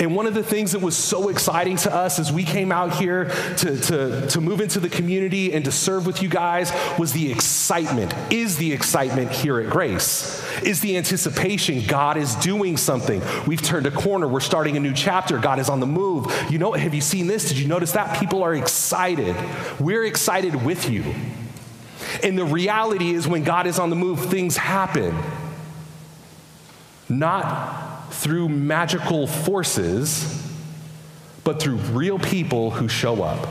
And 0.00 0.16
one 0.16 0.26
of 0.26 0.32
the 0.32 0.42
things 0.42 0.72
that 0.72 0.80
was 0.80 0.96
so 0.96 1.28
exciting 1.28 1.76
to 1.76 1.94
us 1.94 2.18
as 2.18 2.32
we 2.32 2.42
came 2.42 2.72
out 2.72 2.94
here 2.94 3.26
to, 3.58 3.78
to, 3.78 4.26
to 4.28 4.40
move 4.40 4.62
into 4.62 4.80
the 4.80 4.88
community 4.88 5.52
and 5.52 5.62
to 5.66 5.70
serve 5.70 6.06
with 6.06 6.22
you 6.22 6.28
guys 6.30 6.72
was 6.98 7.12
the 7.12 7.30
excitement, 7.30 8.14
is 8.32 8.56
the 8.56 8.72
excitement 8.72 9.30
here 9.30 9.60
at 9.60 9.68
Grace, 9.68 10.42
is 10.62 10.80
the 10.80 10.96
anticipation 10.96 11.84
God 11.86 12.16
is 12.16 12.34
doing 12.36 12.78
something. 12.78 13.20
We've 13.46 13.60
turned 13.60 13.86
a 13.86 13.90
corner, 13.90 14.26
we're 14.26 14.40
starting 14.40 14.78
a 14.78 14.80
new 14.80 14.94
chapter, 14.94 15.38
God 15.38 15.58
is 15.58 15.68
on 15.68 15.80
the 15.80 15.86
move. 15.86 16.32
You 16.50 16.58
know, 16.58 16.72
have 16.72 16.94
you 16.94 17.02
seen 17.02 17.26
this? 17.26 17.46
Did 17.48 17.58
you 17.58 17.68
notice 17.68 17.92
that? 17.92 18.18
People 18.18 18.42
are 18.42 18.54
excited. 18.54 19.36
We're 19.78 20.06
excited 20.06 20.64
with 20.64 20.88
you. 20.88 21.04
And 22.22 22.38
the 22.38 22.46
reality 22.46 23.10
is, 23.10 23.28
when 23.28 23.44
God 23.44 23.66
is 23.66 23.78
on 23.78 23.90
the 23.90 23.96
move, 23.96 24.30
things 24.30 24.56
happen. 24.56 25.14
Not 27.08 27.99
through 28.10 28.48
magical 28.48 29.26
forces, 29.26 30.46
but 31.44 31.60
through 31.60 31.76
real 31.76 32.18
people 32.18 32.70
who 32.70 32.88
show 32.88 33.22
up. 33.22 33.48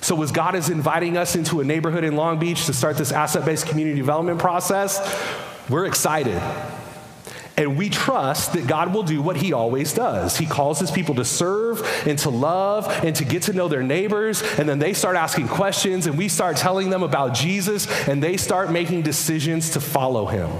So, 0.00 0.20
as 0.22 0.32
God 0.32 0.56
is 0.56 0.68
inviting 0.68 1.16
us 1.16 1.36
into 1.36 1.60
a 1.60 1.64
neighborhood 1.64 2.02
in 2.02 2.16
Long 2.16 2.40
Beach 2.40 2.66
to 2.66 2.72
start 2.72 2.96
this 2.96 3.12
asset 3.12 3.44
based 3.44 3.66
community 3.66 3.96
development 3.96 4.40
process, 4.40 5.00
we're 5.68 5.86
excited. 5.86 6.42
And 7.56 7.76
we 7.76 7.90
trust 7.90 8.54
that 8.54 8.66
God 8.66 8.94
will 8.94 9.02
do 9.02 9.22
what 9.22 9.36
He 9.36 9.52
always 9.52 9.92
does. 9.92 10.36
He 10.36 10.46
calls 10.46 10.80
His 10.80 10.90
people 10.90 11.14
to 11.16 11.24
serve 11.24 11.82
and 12.06 12.18
to 12.20 12.30
love 12.30 12.88
and 13.04 13.14
to 13.16 13.24
get 13.24 13.44
to 13.44 13.52
know 13.52 13.68
their 13.68 13.82
neighbors. 13.82 14.42
And 14.58 14.68
then 14.68 14.78
they 14.78 14.92
start 14.92 15.16
asking 15.16 15.48
questions, 15.48 16.06
and 16.06 16.18
we 16.18 16.28
start 16.28 16.56
telling 16.56 16.90
them 16.90 17.02
about 17.02 17.34
Jesus, 17.34 17.86
and 18.08 18.20
they 18.22 18.36
start 18.36 18.72
making 18.72 19.02
decisions 19.02 19.70
to 19.70 19.80
follow 19.80 20.26
Him. 20.26 20.50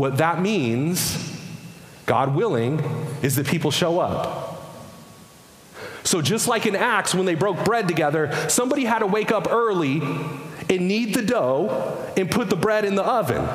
What 0.00 0.16
that 0.16 0.40
means, 0.40 1.38
God 2.06 2.34
willing, 2.34 2.82
is 3.20 3.36
that 3.36 3.46
people 3.46 3.70
show 3.70 4.00
up. 4.00 4.64
So, 6.04 6.22
just 6.22 6.48
like 6.48 6.64
in 6.64 6.74
Acts 6.74 7.14
when 7.14 7.26
they 7.26 7.34
broke 7.34 7.66
bread 7.66 7.86
together, 7.86 8.32
somebody 8.48 8.86
had 8.86 9.00
to 9.00 9.06
wake 9.06 9.30
up 9.30 9.52
early 9.52 10.00
and 10.00 10.88
knead 10.88 11.12
the 11.14 11.20
dough 11.20 12.10
and 12.16 12.30
put 12.30 12.48
the 12.48 12.56
bread 12.56 12.86
in 12.86 12.94
the 12.94 13.02
oven. 13.02 13.46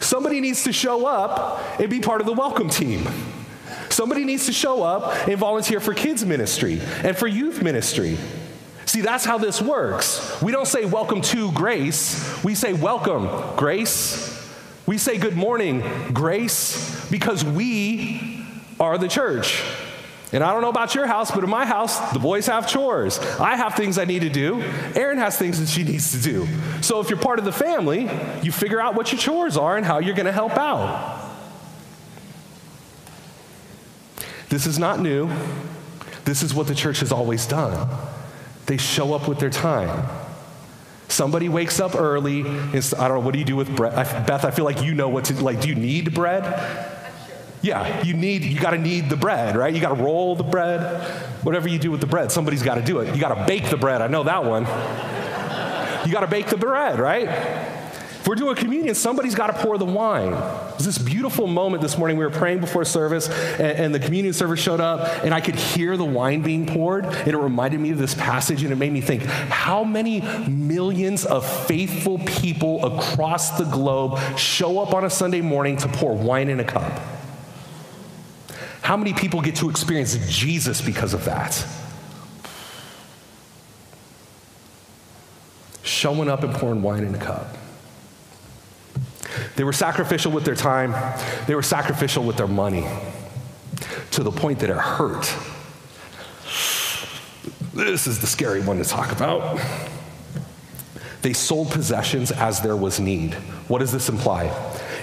Somebody 0.00 0.38
needs 0.38 0.64
to 0.64 0.72
show 0.74 1.06
up 1.06 1.80
and 1.80 1.88
be 1.88 2.00
part 2.00 2.20
of 2.20 2.26
the 2.26 2.34
welcome 2.34 2.68
team. 2.68 3.08
Somebody 3.88 4.26
needs 4.26 4.44
to 4.44 4.52
show 4.52 4.82
up 4.82 5.26
and 5.26 5.38
volunteer 5.38 5.80
for 5.80 5.94
kids' 5.94 6.26
ministry 6.26 6.78
and 7.02 7.16
for 7.16 7.26
youth 7.26 7.62
ministry. 7.62 8.18
See, 8.84 9.00
that's 9.00 9.24
how 9.24 9.38
this 9.38 9.62
works. 9.62 10.42
We 10.42 10.52
don't 10.52 10.68
say 10.68 10.84
welcome 10.84 11.22
to 11.22 11.50
grace, 11.52 12.44
we 12.44 12.54
say 12.54 12.74
welcome, 12.74 13.56
grace. 13.56 14.29
We 14.90 14.98
say 14.98 15.18
good 15.18 15.36
morning, 15.36 15.84
grace, 16.12 17.08
because 17.12 17.44
we 17.44 18.44
are 18.80 18.98
the 18.98 19.06
church. 19.06 19.62
And 20.32 20.42
I 20.42 20.52
don't 20.52 20.62
know 20.62 20.68
about 20.68 20.96
your 20.96 21.06
house, 21.06 21.30
but 21.30 21.44
in 21.44 21.48
my 21.48 21.64
house, 21.64 22.12
the 22.12 22.18
boys 22.18 22.46
have 22.46 22.66
chores. 22.66 23.20
I 23.38 23.54
have 23.54 23.76
things 23.76 23.98
I 23.98 24.04
need 24.04 24.22
to 24.22 24.28
do. 24.28 24.60
Erin 24.96 25.18
has 25.18 25.38
things 25.38 25.60
that 25.60 25.68
she 25.68 25.84
needs 25.84 26.10
to 26.10 26.18
do. 26.20 26.48
So 26.80 26.98
if 26.98 27.08
you're 27.08 27.20
part 27.20 27.38
of 27.38 27.44
the 27.44 27.52
family, 27.52 28.10
you 28.42 28.50
figure 28.50 28.80
out 28.80 28.96
what 28.96 29.12
your 29.12 29.20
chores 29.20 29.56
are 29.56 29.76
and 29.76 29.86
how 29.86 30.00
you're 30.00 30.16
going 30.16 30.26
to 30.26 30.32
help 30.32 30.58
out. 30.58 31.36
This 34.48 34.66
is 34.66 34.76
not 34.76 34.98
new. 34.98 35.30
This 36.24 36.42
is 36.42 36.52
what 36.52 36.66
the 36.66 36.74
church 36.74 36.98
has 36.98 37.12
always 37.12 37.46
done. 37.46 37.88
They 38.66 38.76
show 38.76 39.14
up 39.14 39.28
with 39.28 39.38
their 39.38 39.50
time. 39.50 40.19
Somebody 41.10 41.48
wakes 41.48 41.80
up 41.80 41.94
early. 41.94 42.40
And 42.40 42.76
I 42.98 43.08
don't 43.08 43.18
know, 43.18 43.20
what 43.20 43.32
do 43.32 43.38
you 43.38 43.44
do 43.44 43.56
with 43.56 43.74
bread? 43.74 43.94
I, 43.94 44.04
Beth, 44.24 44.44
I 44.44 44.50
feel 44.50 44.64
like 44.64 44.82
you 44.82 44.94
know 44.94 45.08
what 45.08 45.26
to, 45.26 45.44
like, 45.44 45.60
do 45.60 45.68
you 45.68 45.74
knead 45.74 46.14
bread? 46.14 46.44
Yeah, 47.62 48.02
you 48.02 48.14
knead, 48.14 48.42
you 48.42 48.58
gotta 48.58 48.78
knead 48.78 49.10
the 49.10 49.16
bread, 49.16 49.54
right? 49.54 49.74
You 49.74 49.80
gotta 49.80 50.02
roll 50.02 50.34
the 50.34 50.44
bread. 50.44 51.02
Whatever 51.42 51.68
you 51.68 51.78
do 51.78 51.90
with 51.90 52.00
the 52.00 52.06
bread, 52.06 52.32
somebody's 52.32 52.62
gotta 52.62 52.80
do 52.80 53.00
it. 53.00 53.14
You 53.14 53.20
gotta 53.20 53.44
bake 53.46 53.68
the 53.68 53.76
bread, 53.76 54.00
I 54.00 54.06
know 54.06 54.22
that 54.22 54.44
one. 54.44 54.62
You 56.06 56.12
gotta 56.12 56.26
bake 56.26 56.46
the 56.46 56.56
bread, 56.56 56.98
right? 56.98 57.28
If 58.20 58.28
we're 58.28 58.34
doing 58.34 58.54
communion, 58.54 58.94
somebody's 58.94 59.34
got 59.34 59.46
to 59.46 59.54
pour 59.54 59.78
the 59.78 59.86
wine. 59.86 60.34
It 60.34 60.76
was 60.76 60.84
this 60.84 60.98
beautiful 60.98 61.46
moment 61.46 61.80
this 61.80 61.96
morning. 61.96 62.18
We 62.18 62.24
were 62.26 62.30
praying 62.30 62.60
before 62.60 62.84
service, 62.84 63.30
and, 63.30 63.78
and, 63.78 63.94
the 63.94 63.98
communion 63.98 64.34
service 64.34 64.60
showed 64.60 64.78
up, 64.78 65.24
and 65.24 65.32
I 65.32 65.40
could 65.40 65.54
hear 65.54 65.96
the 65.96 66.04
wine 66.04 66.42
being 66.42 66.66
poured, 66.66 67.06
and 67.06 67.28
it 67.28 67.36
reminded 67.38 67.80
me 67.80 67.92
of 67.92 67.98
this 67.98 68.14
passage, 68.14 68.62
and 68.62 68.72
it 68.72 68.76
made 68.76 68.92
me 68.92 69.00
think 69.00 69.22
how 69.22 69.84
many 69.84 70.20
millions 70.46 71.24
of 71.24 71.46
faithful 71.66 72.18
people 72.18 72.84
across 72.84 73.56
the 73.56 73.64
globe 73.64 74.18
show 74.36 74.80
up 74.80 74.92
on 74.92 75.06
a 75.06 75.10
Sunday 75.10 75.40
morning 75.40 75.78
to 75.78 75.88
pour 75.88 76.14
wine 76.14 76.50
in 76.50 76.60
a 76.60 76.64
cup? 76.64 76.92
How 78.82 78.98
many 78.98 79.14
people 79.14 79.40
get 79.40 79.56
to 79.56 79.70
experience 79.70 80.18
Jesus 80.28 80.82
because 80.82 81.14
of 81.14 81.24
that? 81.24 81.66
Showing 85.82 86.28
up 86.28 86.42
and 86.42 86.52
pouring 86.52 86.82
wine 86.82 87.04
in 87.04 87.14
a 87.14 87.18
cup. 87.18 87.56
They 89.56 89.64
were 89.64 89.72
sacrificial 89.72 90.32
with 90.32 90.44
their 90.44 90.54
time, 90.54 90.94
they 91.46 91.54
were 91.54 91.62
sacrificial 91.62 92.24
with 92.24 92.36
their 92.36 92.48
money 92.48 92.86
to 94.12 94.22
the 94.22 94.30
point 94.32 94.60
that 94.60 94.70
it 94.70 94.76
hurt. 94.76 95.32
This 97.72 98.06
is 98.06 98.18
the 98.18 98.26
scary 98.26 98.60
one 98.60 98.78
to 98.78 98.84
talk 98.84 99.12
about. 99.12 99.60
They 101.22 101.32
sold 101.32 101.70
possessions 101.70 102.32
as 102.32 102.60
there 102.60 102.76
was 102.76 102.98
need. 102.98 103.34
What 103.68 103.78
does 103.78 103.92
this 103.92 104.08
imply? 104.08 104.46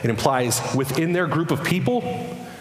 It 0.03 0.09
implies 0.09 0.61
within 0.75 1.13
their 1.13 1.27
group 1.27 1.51
of 1.51 1.63
people, 1.63 2.01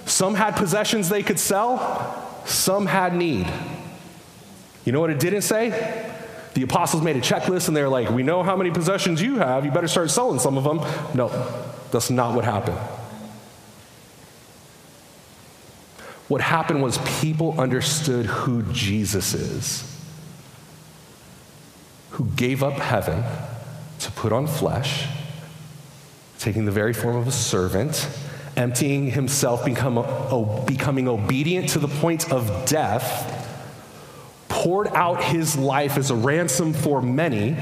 some 0.05 0.35
had 0.35 0.57
possessions 0.57 1.09
they 1.09 1.23
could 1.23 1.39
sell, 1.39 2.43
some 2.45 2.87
had 2.87 3.15
need. 3.15 3.47
You 4.85 4.93
know 4.93 5.01
what 5.01 5.11
it 5.11 5.19
didn't 5.19 5.43
say? 5.43 6.06
The 6.57 6.63
apostles 6.63 7.03
made 7.03 7.17
a 7.17 7.21
checklist 7.21 7.69
and 7.69 7.77
they're 7.77 7.91
like, 7.91 8.09
We 8.09 8.23
know 8.23 8.43
how 8.43 8.57
many 8.57 8.71
possessions 8.71 9.21
you 9.21 9.37
have. 9.37 9.67
You 9.67 9.71
better 9.71 9.89
start 9.89 10.11
selling 10.11 10.39
some 10.39 10.57
of 10.57 10.65
them. 10.65 10.79
No, 11.15 11.29
that's 11.91 12.09
not 12.09 12.35
what 12.35 12.47
happened. 12.47 12.79
What 16.29 16.41
happened 16.41 16.83
was 16.83 16.97
people 17.21 17.61
understood 17.61 18.25
who 18.25 18.63
Jesus 18.73 19.35
is, 19.35 20.01
who 22.13 22.25
gave 22.25 22.63
up 22.63 22.79
heaven 22.79 23.23
to 23.99 24.11
put 24.13 24.33
on 24.33 24.47
flesh, 24.47 25.09
taking 26.39 26.65
the 26.65 26.73
very 26.73 26.95
form 26.95 27.17
of 27.17 27.29
a 27.29 27.33
servant, 27.33 28.09
emptying 28.57 29.11
himself, 29.11 29.63
become, 29.63 29.97
becoming 30.65 31.07
obedient 31.07 31.69
to 31.69 31.79
the 31.79 31.89
point 31.89 32.33
of 32.33 32.65
death 32.65 33.36
poured 34.57 34.89
out 34.89 35.23
his 35.23 35.57
life 35.57 35.99
as 35.99 36.11
a 36.11 36.15
ransom 36.15 36.73
for 36.73 37.03
many. 37.03 37.55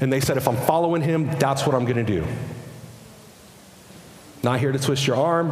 And 0.00 0.10
they 0.10 0.20
said, 0.20 0.38
if 0.38 0.48
I'm 0.48 0.56
following 0.56 1.02
him, 1.02 1.30
that's 1.38 1.66
what 1.66 1.74
I'm 1.74 1.84
going 1.84 2.04
to 2.04 2.20
do. 2.20 2.26
Not 4.42 4.58
here 4.58 4.72
to 4.72 4.78
twist 4.78 5.06
your 5.06 5.16
arm, 5.16 5.48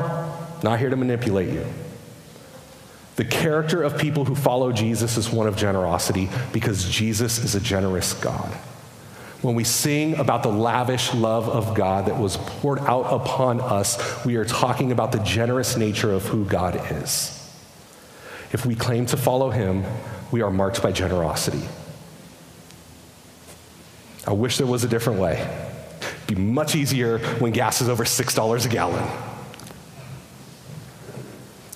not 0.62 0.78
here 0.78 0.88
to 0.88 0.96
manipulate 0.96 1.50
you. 1.50 1.66
The 3.16 3.24
character 3.26 3.82
of 3.82 3.98
people 3.98 4.24
who 4.24 4.34
follow 4.34 4.72
Jesus 4.72 5.18
is 5.18 5.30
one 5.30 5.46
of 5.46 5.56
generosity 5.56 6.30
because 6.52 6.88
Jesus 6.88 7.38
is 7.38 7.54
a 7.54 7.60
generous 7.60 8.14
God. 8.14 8.50
When 9.42 9.54
we 9.54 9.62
sing 9.62 10.16
about 10.16 10.42
the 10.42 10.50
lavish 10.50 11.12
love 11.12 11.50
of 11.50 11.74
God 11.74 12.06
that 12.06 12.18
was 12.18 12.38
poured 12.38 12.78
out 12.78 13.12
upon 13.12 13.60
us, 13.60 14.24
we 14.24 14.36
are 14.36 14.44
talking 14.46 14.90
about 14.90 15.12
the 15.12 15.18
generous 15.18 15.76
nature 15.76 16.12
of 16.12 16.24
who 16.24 16.46
God 16.46 16.80
is. 16.92 17.43
If 18.54 18.64
we 18.64 18.76
claim 18.76 19.04
to 19.06 19.16
follow 19.16 19.50
him, 19.50 19.84
we 20.30 20.40
are 20.40 20.50
marked 20.50 20.80
by 20.80 20.92
generosity. 20.92 21.66
I 24.28 24.32
wish 24.32 24.58
there 24.58 24.66
was 24.66 24.84
a 24.84 24.88
different 24.88 25.18
way. 25.18 25.40
It'd 26.00 26.36
be 26.36 26.40
much 26.40 26.76
easier 26.76 27.18
when 27.40 27.50
gas 27.50 27.80
is 27.80 27.88
over 27.88 28.04
$6 28.04 28.64
a 28.64 28.68
gallon. 28.68 29.04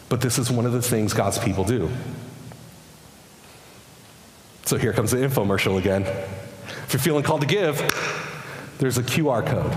But 0.08 0.20
this 0.20 0.38
is 0.38 0.52
one 0.52 0.66
of 0.66 0.72
the 0.72 0.80
things 0.80 1.12
God's 1.12 1.38
people 1.38 1.64
do. 1.64 1.90
So 4.64 4.76
here 4.76 4.92
comes 4.92 5.10
the 5.10 5.16
infomercial 5.16 5.78
again. 5.78 6.02
If 6.02 6.92
you're 6.92 7.00
feeling 7.00 7.24
called 7.24 7.40
to 7.40 7.48
give, 7.48 7.76
there's 8.78 8.98
a 8.98 9.02
QR 9.02 9.44
code. 9.44 9.76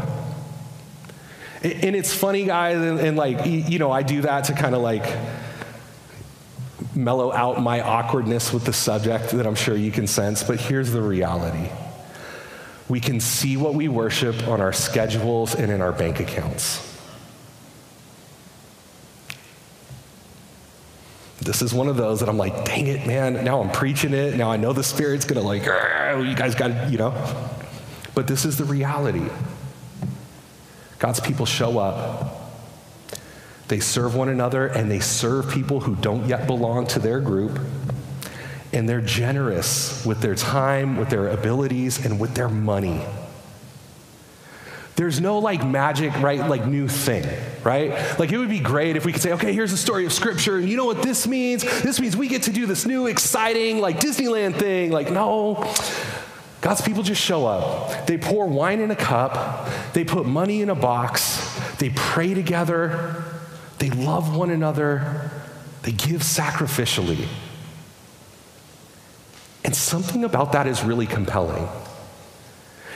And 1.64 1.95
it's 1.95 2.14
funny, 2.14 2.45
guys, 2.45 2.78
and, 2.78 2.99
and 2.99 3.18
like, 3.18 3.43
you 3.47 3.80
know, 3.80 3.91
I 3.91 4.04
do 4.04 4.22
that 4.22 4.45
to 4.45 4.54
kind 4.54 4.76
of 4.76 4.82
like 4.82 5.06
mellow 6.95 7.32
out 7.32 7.61
my 7.61 7.82
awkwardness 7.82 8.51
with 8.51 8.65
the 8.65 8.73
subject 8.73 9.32
that 9.32 9.45
I'm 9.45 9.55
sure 9.55 9.75
you 9.75 9.91
can 9.91 10.07
sense, 10.07 10.43
but 10.43 10.59
here's 10.59 10.91
the 10.91 11.01
reality. 11.01 11.69
We 12.89 12.99
can 12.99 13.19
see 13.19 13.55
what 13.57 13.73
we 13.73 13.88
worship 13.88 14.47
on 14.47 14.59
our 14.59 14.73
schedules 14.73 15.55
and 15.55 15.71
in 15.71 15.82
our 15.82 15.91
bank 15.91 16.19
accounts. 16.19 16.88
This 21.39 21.61
is 21.61 21.73
one 21.73 21.88
of 21.88 21.97
those 21.97 22.19
that 22.19 22.29
I'm 22.29 22.38
like, 22.38 22.65
dang 22.65 22.88
it, 22.88 23.07
man. 23.07 23.43
Now 23.43 23.61
I'm 23.61 23.71
preaching 23.71 24.13
it. 24.13 24.36
Now 24.36 24.51
I 24.51 24.57
know 24.57 24.73
the 24.73 24.84
Spirit's 24.84 25.25
to, 25.25 25.39
like, 25.41 25.63
you 25.63 26.36
guys 26.36 26.53
got 26.53 26.67
to, 26.67 26.89
you 26.91 26.97
know. 26.99 27.13
But 28.13 28.27
this 28.27 28.45
is 28.45 28.57
the 28.57 28.65
reality. 28.65 29.25
God's 30.99 31.19
people 31.19 31.47
show 31.47 31.79
up, 31.79 32.40
they 33.72 33.80
serve 33.80 34.15
one 34.15 34.28
another, 34.28 34.67
and 34.67 34.91
they 34.91 34.99
serve 34.99 35.49
people 35.49 35.80
who 35.80 35.95
don't 35.95 36.28
yet 36.28 36.45
belong 36.45 36.88
to 36.88 36.99
their 36.99 37.22
group. 37.22 37.57
And 38.74 38.88
they're 38.88 38.99
generous 38.99 40.05
with 40.05 40.19
their 40.19 40.36
time, 40.36 40.97
with 40.97 41.09
their 41.09 41.30
abilities, 41.30 42.05
and 42.05 42.19
with 42.19 42.36
their 42.36 42.49
money. 42.49 43.01
There's 44.97 45.22
no 45.22 45.39
like 45.39 45.65
magic, 45.65 46.13
right? 46.22 46.45
Like 46.45 46.67
new 46.67 46.89
thing, 46.89 47.26
right? 47.63 48.19
Like 48.19 48.34
it 48.34 48.38
would 48.38 48.49
be 48.49 48.59
great 48.59 48.97
if 48.97 49.05
we 49.05 49.13
could 49.13 49.22
say, 49.22 49.32
okay, 49.34 49.53
here's 49.53 49.72
the 49.72 49.78
story 49.78 50.05
of 50.05 50.11
scripture. 50.11 50.57
And 50.57 50.67
you 50.67 50.76
know 50.76 50.86
what 50.86 51.01
this 51.01 51.26
means? 51.26 51.63
This 51.82 52.01
means 52.01 52.17
we 52.17 52.28
get 52.28 52.43
to 52.43 52.51
do 52.51 52.65
this 52.65 52.86
new, 52.86 53.07
exciting, 53.07 53.80
like 53.80 54.01
Disneyland 54.01 54.59
thing. 54.59 54.91
Like, 54.91 55.13
no. 55.13 55.74
God's 56.59 56.82
people 56.82 57.03
just 57.03 57.22
show 57.22 57.45
up. 57.45 58.05
They 58.05 58.17
pour 58.17 58.47
wine 58.47 58.82
in 58.82 58.91
a 58.91 58.97
cup. 58.97 59.69
They 59.93 60.03
put 60.03 60.26
money 60.26 60.61
in 60.61 60.69
a 60.69 60.76
box. 60.76 61.57
They 61.78 61.89
pray 61.89 62.34
together. 62.34 63.20
They 63.82 63.89
love 63.89 64.38
one 64.38 64.51
another. 64.51 65.32
They 65.82 65.91
give 65.91 66.21
sacrificially. 66.21 67.27
And 69.65 69.75
something 69.75 70.23
about 70.23 70.51
that 70.51 70.67
is 70.67 70.84
really 70.84 71.07
compelling. 71.07 71.67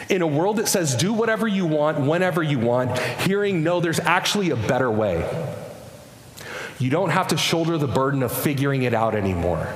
In 0.09 0.21
a 0.21 0.27
world 0.27 0.57
that 0.57 0.67
says, 0.67 0.93
do 0.93 1.11
whatever 1.11 1.47
you 1.47 1.65
want, 1.65 2.01
whenever 2.01 2.43
you 2.43 2.59
want, 2.59 2.99
hearing, 3.21 3.63
no, 3.63 3.79
there's 3.79 3.99
actually 3.99 4.51
a 4.51 4.55
better 4.55 4.91
way. 4.91 5.27
You 6.77 6.91
don't 6.91 7.09
have 7.09 7.29
to 7.29 7.37
shoulder 7.37 7.79
the 7.79 7.87
burden 7.87 8.21
of 8.21 8.31
figuring 8.31 8.83
it 8.83 8.93
out 8.93 9.15
anymore. 9.15 9.67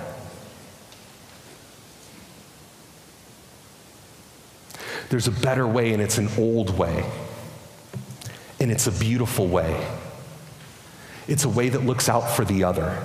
There's 5.10 5.28
a 5.28 5.32
better 5.32 5.66
way, 5.66 5.92
and 5.92 6.04
it's 6.04 6.20
an 6.20 6.30
old 6.38 6.78
way. 6.78 7.04
And 8.60 8.72
it's 8.72 8.86
a 8.86 8.92
beautiful 8.92 9.48
way. 9.48 9.99
It's 11.30 11.46
a 11.46 11.50
way 11.50 11.70
that 11.70 11.86
looks 11.86 12.10
out 12.10 12.32
for 12.32 12.44
the 12.44 12.64
other. 12.64 12.98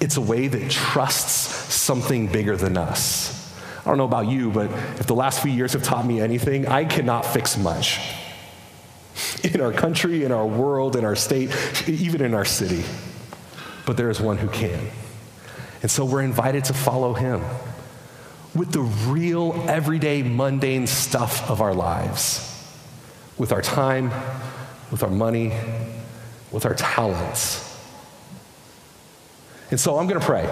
It's 0.00 0.16
a 0.16 0.20
way 0.20 0.48
that 0.48 0.70
trusts 0.70 1.72
something 1.72 2.26
bigger 2.26 2.56
than 2.56 2.76
us. 2.76 3.34
I 3.80 3.84
don't 3.84 3.98
know 3.98 4.04
about 4.04 4.26
you, 4.26 4.50
but 4.50 4.70
if 4.98 5.06
the 5.06 5.14
last 5.14 5.40
few 5.40 5.52
years 5.52 5.72
have 5.74 5.84
taught 5.84 6.04
me 6.04 6.20
anything, 6.20 6.66
I 6.66 6.84
cannot 6.84 7.24
fix 7.24 7.56
much 7.56 8.00
in 9.44 9.60
our 9.60 9.72
country, 9.72 10.24
in 10.24 10.32
our 10.32 10.46
world, 10.46 10.96
in 10.96 11.04
our 11.04 11.16
state, 11.16 11.50
even 11.88 12.20
in 12.20 12.34
our 12.34 12.44
city. 12.44 12.84
But 13.86 13.96
there 13.96 14.10
is 14.10 14.20
one 14.20 14.36
who 14.36 14.48
can. 14.48 14.90
And 15.82 15.90
so 15.90 16.04
we're 16.04 16.22
invited 16.22 16.64
to 16.64 16.74
follow 16.74 17.14
him 17.14 17.42
with 18.54 18.72
the 18.72 18.80
real, 18.80 19.64
everyday, 19.68 20.24
mundane 20.24 20.88
stuff 20.88 21.48
of 21.48 21.60
our 21.60 21.74
lives 21.74 22.44
with 23.38 23.52
our 23.52 23.62
time, 23.62 24.10
with 24.90 25.04
our 25.04 25.10
money, 25.10 25.52
with 26.52 26.64
our 26.66 26.74
talents. 26.74 27.64
And 29.70 29.78
so 29.78 29.98
I'm 29.98 30.06
going 30.06 30.20
to 30.20 30.26
pray. 30.26 30.48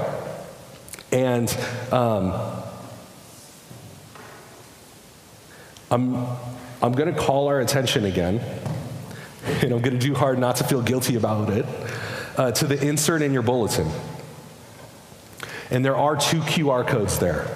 And 1.13 1.49
um, 1.93 2.33
I'm, 5.91 6.27
I'm 6.83 6.93
going 6.93 7.15
to 7.15 7.19
call 7.19 7.49
our 7.49 7.61
attention 7.61 8.05
again, 8.05 8.41
and 9.47 9.73
I'm 9.73 9.81
going 9.81 9.99
to 9.99 9.99
do 9.99 10.15
hard 10.15 10.39
not 10.39 10.57
to 10.57 10.65
feel 10.65 10.83
guilty 10.83 11.15
about 11.15 11.51
it, 11.51 11.65
uh, 12.37 12.51
to 12.53 12.67
the 12.67 12.85
insert 12.87 13.23
in 13.23 13.33
your 13.33 13.43
bulletin. 13.43 13.89
And 15.71 15.85
there 15.85 15.97
are 15.97 16.17
two 16.17 16.41
QR 16.41 16.87
codes 16.87 17.19
there. 17.19 17.47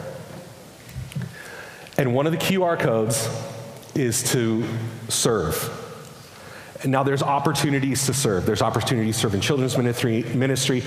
And 1.98 2.14
one 2.14 2.26
of 2.26 2.32
the 2.32 2.38
QR 2.38 2.78
codes 2.78 3.28
is 3.94 4.32
to 4.32 4.64
serve. 5.08 5.89
Now, 6.84 7.02
there's 7.02 7.22
opportunities 7.22 8.06
to 8.06 8.14
serve. 8.14 8.46
There's 8.46 8.62
opportunities 8.62 9.16
to 9.16 9.20
serve 9.22 9.34
in 9.34 9.42
children's 9.42 9.76
ministry, 9.76 10.22
ministry 10.22 10.82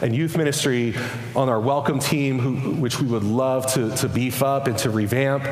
and 0.00 0.14
youth 0.14 0.36
ministry 0.36 0.94
on 1.34 1.48
our 1.48 1.58
welcome 1.58 1.98
team, 1.98 2.38
who, 2.38 2.74
which 2.74 3.00
we 3.00 3.08
would 3.08 3.24
love 3.24 3.72
to, 3.74 3.90
to 3.96 4.08
beef 4.08 4.44
up 4.44 4.68
and 4.68 4.78
to 4.78 4.90
revamp. 4.90 5.42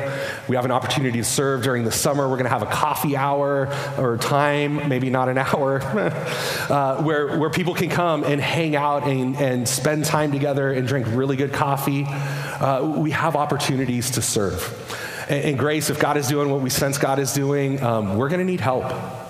We 0.47 0.55
have 0.55 0.63
an 0.63 0.71
opportunity 0.71 1.17
to 1.17 1.25
serve 1.25 1.63
during 1.63 1.83
the 1.83 1.91
summer. 1.91 2.29
We're 2.29 2.37
going 2.37 2.45
to 2.45 2.49
have 2.49 2.61
a 2.61 2.67
coffee 2.67 3.17
hour 3.17 3.67
or 3.97 4.17
time, 4.17 4.87
maybe 4.87 5.09
not 5.09 5.27
an 5.27 5.37
hour, 5.37 5.81
uh, 5.81 7.03
where, 7.03 7.37
where 7.37 7.49
people 7.49 7.73
can 7.73 7.89
come 7.89 8.23
and 8.23 8.39
hang 8.39 8.75
out 8.75 9.03
and, 9.03 9.35
and 9.35 9.67
spend 9.67 10.05
time 10.05 10.31
together 10.31 10.71
and 10.71 10.87
drink 10.87 11.07
really 11.09 11.35
good 11.35 11.51
coffee. 11.51 12.05
Uh, 12.07 12.85
we 12.97 13.11
have 13.11 13.35
opportunities 13.35 14.11
to 14.11 14.21
serve. 14.21 15.25
And, 15.29 15.43
and, 15.43 15.59
Grace, 15.59 15.89
if 15.89 15.99
God 15.99 16.15
is 16.15 16.29
doing 16.29 16.49
what 16.49 16.61
we 16.61 16.69
sense 16.69 16.97
God 16.97 17.19
is 17.19 17.33
doing, 17.33 17.83
um, 17.83 18.15
we're 18.15 18.29
going 18.29 18.39
to 18.39 18.45
need 18.45 18.61
help. 18.61 19.26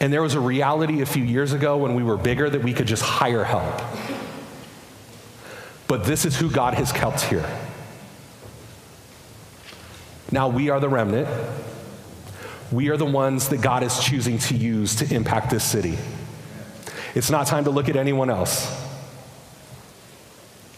And 0.00 0.12
there 0.12 0.22
was 0.22 0.34
a 0.34 0.40
reality 0.40 1.00
a 1.00 1.06
few 1.06 1.24
years 1.24 1.52
ago 1.52 1.76
when 1.76 1.94
we 1.94 2.02
were 2.02 2.16
bigger 2.16 2.48
that 2.48 2.62
we 2.62 2.72
could 2.72 2.86
just 2.86 3.02
hire 3.02 3.44
help. 3.44 3.80
But 5.88 6.04
this 6.04 6.24
is 6.24 6.36
who 6.36 6.50
God 6.50 6.74
has 6.74 6.92
kept 6.92 7.22
here. 7.22 7.48
Now 10.30 10.48
we 10.48 10.68
are 10.70 10.78
the 10.78 10.88
remnant. 10.88 11.28
We 12.70 12.90
are 12.90 12.96
the 12.96 13.06
ones 13.06 13.48
that 13.48 13.62
God 13.62 13.82
is 13.82 13.98
choosing 13.98 14.38
to 14.38 14.54
use 14.54 14.96
to 14.96 15.14
impact 15.14 15.50
this 15.50 15.64
city. 15.64 15.96
It's 17.14 17.30
not 17.30 17.46
time 17.46 17.64
to 17.64 17.70
look 17.70 17.88
at 17.88 17.96
anyone 17.96 18.28
else. 18.28 18.70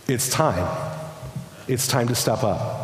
It's 0.07 0.31
time. 0.31 0.69
It's 1.67 1.87
time 1.87 2.09
to 2.09 2.15
step 2.15 2.43
up. 2.45 2.80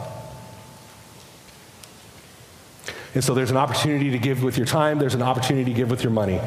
And 3.16 3.24
so 3.24 3.32
there's 3.32 3.50
an 3.50 3.56
opportunity 3.56 4.10
to 4.10 4.18
give 4.18 4.42
with 4.42 4.58
your 4.58 4.66
time, 4.66 4.98
there's 4.98 5.14
an 5.14 5.22
opportunity 5.22 5.72
to 5.72 5.74
give 5.74 5.90
with 5.90 6.02
your 6.02 6.12
money. 6.12 6.38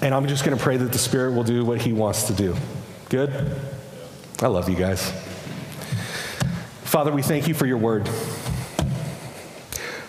And 0.00 0.14
I'm 0.14 0.28
just 0.28 0.44
going 0.44 0.56
to 0.56 0.62
pray 0.62 0.76
that 0.76 0.92
the 0.92 0.98
Spirit 0.98 1.32
will 1.32 1.42
do 1.42 1.64
what 1.64 1.82
He 1.82 1.92
wants 1.92 2.28
to 2.28 2.32
do. 2.32 2.54
Good? 3.08 3.60
I 4.40 4.46
love 4.46 4.68
you 4.68 4.76
guys. 4.76 5.10
Father, 6.84 7.10
we 7.10 7.22
thank 7.22 7.48
you 7.48 7.54
for 7.54 7.66
your 7.66 7.76
word. 7.76 8.08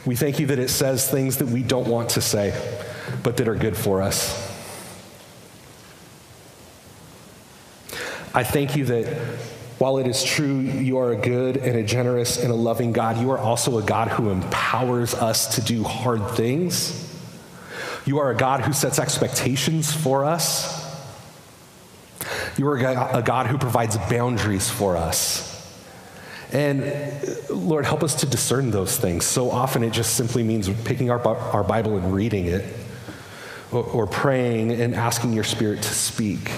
We 0.05 0.15
thank 0.15 0.39
you 0.39 0.45
that 0.45 0.59
it 0.59 0.69
says 0.69 1.09
things 1.09 1.37
that 1.37 1.47
we 1.47 1.63
don't 1.63 1.87
want 1.87 2.09
to 2.11 2.21
say, 2.21 2.53
but 3.23 3.37
that 3.37 3.47
are 3.47 3.55
good 3.55 3.75
for 3.75 4.03
us. 4.03 4.37
I 8.35 8.43
thank 8.43 8.75
you 8.75 8.85
that 8.85 9.07
while 9.81 9.97
it 9.97 10.05
is 10.05 10.23
true 10.23 10.59
you 10.59 10.99
are 10.99 11.11
a 11.11 11.15
good 11.15 11.57
and 11.57 11.75
a 11.75 11.81
generous 11.81 12.37
and 12.37 12.51
a 12.51 12.55
loving 12.55 12.91
God, 12.91 13.17
you 13.17 13.31
are 13.31 13.39
also 13.39 13.79
a 13.79 13.81
God 13.81 14.09
who 14.09 14.29
empowers 14.29 15.15
us 15.15 15.55
to 15.55 15.61
do 15.63 15.83
hard 15.83 16.29
things. 16.35 17.11
You 18.05 18.19
are 18.19 18.29
a 18.29 18.35
God 18.35 18.61
who 18.61 18.73
sets 18.73 18.99
expectations 18.99 19.91
for 19.91 20.23
us. 20.23 20.79
You 22.59 22.67
are 22.67 22.77
a 22.77 23.23
God 23.23 23.47
who 23.47 23.57
provides 23.57 23.97
boundaries 24.07 24.69
for 24.69 24.95
us. 24.95 25.49
And 26.51 26.83
Lord, 27.49 27.83
help 27.83 28.03
us 28.03 28.13
to 28.19 28.27
discern 28.27 28.69
those 28.69 28.97
things. 28.97 29.25
So 29.25 29.49
often 29.49 29.83
it 29.83 29.93
just 29.93 30.15
simply 30.15 30.43
means 30.43 30.69
picking 30.83 31.09
our, 31.09 31.27
our 31.27 31.63
Bible 31.63 31.97
and 31.97 32.13
reading 32.13 32.45
it, 32.45 32.65
or 33.71 34.05
praying 34.05 34.73
and 34.73 34.93
asking 34.93 35.33
your 35.33 35.43
Spirit 35.43 35.81
to 35.81 35.89
speak. 35.91 36.51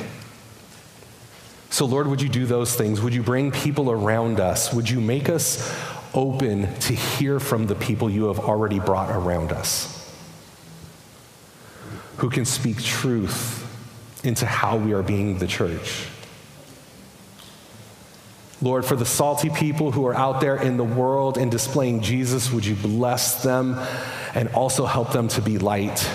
So, 1.74 1.86
Lord, 1.86 2.06
would 2.06 2.22
you 2.22 2.30
do 2.30 2.46
those 2.46 2.76
things? 2.76 3.02
Would 3.02 3.16
you 3.16 3.24
bring 3.24 3.50
people 3.50 3.90
around 3.90 4.40
us? 4.40 4.72
Would 4.72 4.88
you 4.88 5.02
make 5.02 5.28
us 5.28 5.76
open 6.14 6.72
to 6.82 6.94
hear 6.94 7.40
from 7.40 7.66
the 7.66 7.74
people 7.74 8.12
you 8.12 8.26
have 8.26 8.40
already 8.40 8.78
brought 8.78 9.10
around 9.10 9.52
us? 9.52 10.16
Who 12.18 12.30
can 12.30 12.46
speak 12.46 12.80
truth 12.84 13.68
into 14.24 14.46
how 14.46 14.78
we 14.78 14.94
are 14.94 15.02
being 15.02 15.40
the 15.40 15.48
church? 15.48 16.06
Lord, 18.62 18.86
for 18.86 18.96
the 18.96 19.04
salty 19.04 19.50
people 19.50 19.92
who 19.92 20.06
are 20.06 20.14
out 20.14 20.42
there 20.42 20.58
in 20.58 20.78
the 20.78 20.84
world 20.84 21.40
and 21.40 21.50
displaying 21.50 22.02
Jesus, 22.02 22.52
would 22.52 22.68
you 22.68 22.76
bless 22.76 23.42
them 23.42 23.80
and 24.36 24.48
also 24.50 24.86
help 24.86 25.12
them 25.12 25.28
to 25.30 25.42
be 25.42 25.58
light? 25.58 26.08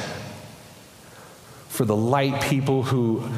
For 1.69 1.85
the 1.85 1.97
light 1.97 2.43
people 2.43 2.85
who 2.85 3.29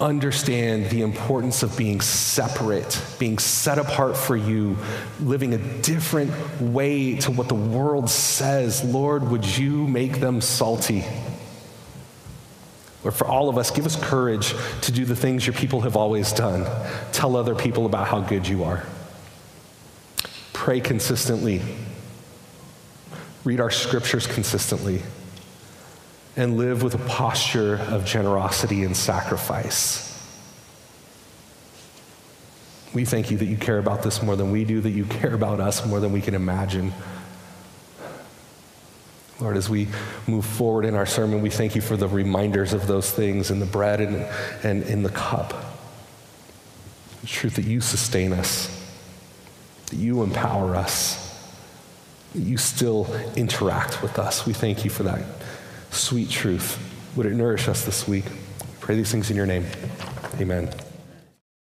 understand 0.00 0.86
the 0.90 1.02
importance 1.02 1.62
of 1.62 1.76
being 1.76 2.00
separate, 2.00 3.02
being 3.18 3.38
set 3.38 3.78
apart 3.78 4.16
for 4.16 4.36
you, 4.36 4.76
living 5.20 5.54
a 5.54 5.58
different 5.82 6.32
way 6.60 7.16
to 7.16 7.30
what 7.30 7.48
the 7.48 7.54
world 7.54 8.08
says. 8.08 8.82
Lord, 8.82 9.30
would 9.30 9.58
you 9.58 9.86
make 9.86 10.20
them 10.20 10.40
salty? 10.40 11.04
Lord, 13.02 13.14
for 13.14 13.26
all 13.26 13.48
of 13.48 13.58
us, 13.58 13.70
give 13.70 13.86
us 13.86 13.96
courage 13.96 14.54
to 14.82 14.92
do 14.92 15.04
the 15.04 15.16
things 15.16 15.46
your 15.46 15.54
people 15.54 15.82
have 15.82 15.96
always 15.96 16.32
done. 16.32 16.66
Tell 17.12 17.36
other 17.36 17.54
people 17.54 17.86
about 17.86 18.08
how 18.08 18.20
good 18.20 18.46
you 18.46 18.64
are. 18.64 18.84
Pray 20.52 20.80
consistently. 20.80 21.62
Read 23.44 23.60
our 23.60 23.70
scriptures 23.70 24.26
consistently 24.26 25.02
and 26.36 26.56
live 26.56 26.82
with 26.82 26.94
a 26.94 26.98
posture 26.98 27.76
of 27.76 28.04
generosity 28.04 28.84
and 28.84 28.96
sacrifice. 28.96 30.06
We 32.92 33.04
thank 33.04 33.30
you 33.30 33.38
that 33.38 33.46
you 33.46 33.56
care 33.56 33.78
about 33.78 34.02
this 34.02 34.22
more 34.22 34.36
than 34.36 34.50
we 34.50 34.64
do, 34.64 34.80
that 34.80 34.90
you 34.90 35.04
care 35.04 35.34
about 35.34 35.60
us 35.60 35.84
more 35.86 36.00
than 36.00 36.12
we 36.12 36.20
can 36.20 36.34
imagine. 36.34 36.92
Lord, 39.40 39.56
as 39.56 39.70
we 39.70 39.88
move 40.26 40.44
forward 40.44 40.84
in 40.84 40.94
our 40.94 41.06
sermon, 41.06 41.40
we 41.40 41.50
thank 41.50 41.74
you 41.74 41.80
for 41.80 41.96
the 41.96 42.08
reminders 42.08 42.72
of 42.72 42.86
those 42.86 43.10
things 43.10 43.50
in 43.50 43.58
the 43.58 43.66
bread 43.66 44.00
and, 44.00 44.16
and 44.62 44.82
in 44.82 45.02
the 45.02 45.08
cup. 45.08 45.54
The 47.22 47.26
truth 47.26 47.56
that 47.56 47.64
you 47.64 47.80
sustain 47.80 48.32
us, 48.32 48.68
that 49.86 49.96
you 49.96 50.22
empower 50.22 50.74
us, 50.74 51.26
that 52.34 52.40
you 52.40 52.56
still 52.56 53.08
interact 53.36 54.02
with 54.02 54.18
us. 54.18 54.46
We 54.46 54.52
thank 54.52 54.84
you 54.84 54.90
for 54.90 55.04
that 55.04 55.20
sweet 55.90 56.30
truth. 56.30 56.78
Would 57.16 57.26
it 57.26 57.34
nourish 57.34 57.68
us 57.68 57.84
this 57.84 58.06
week? 58.06 58.24
Pray 58.80 58.96
these 58.96 59.10
things 59.10 59.30
in 59.30 59.36
your 59.36 59.46
name. 59.46 59.66
Amen. 60.40 60.72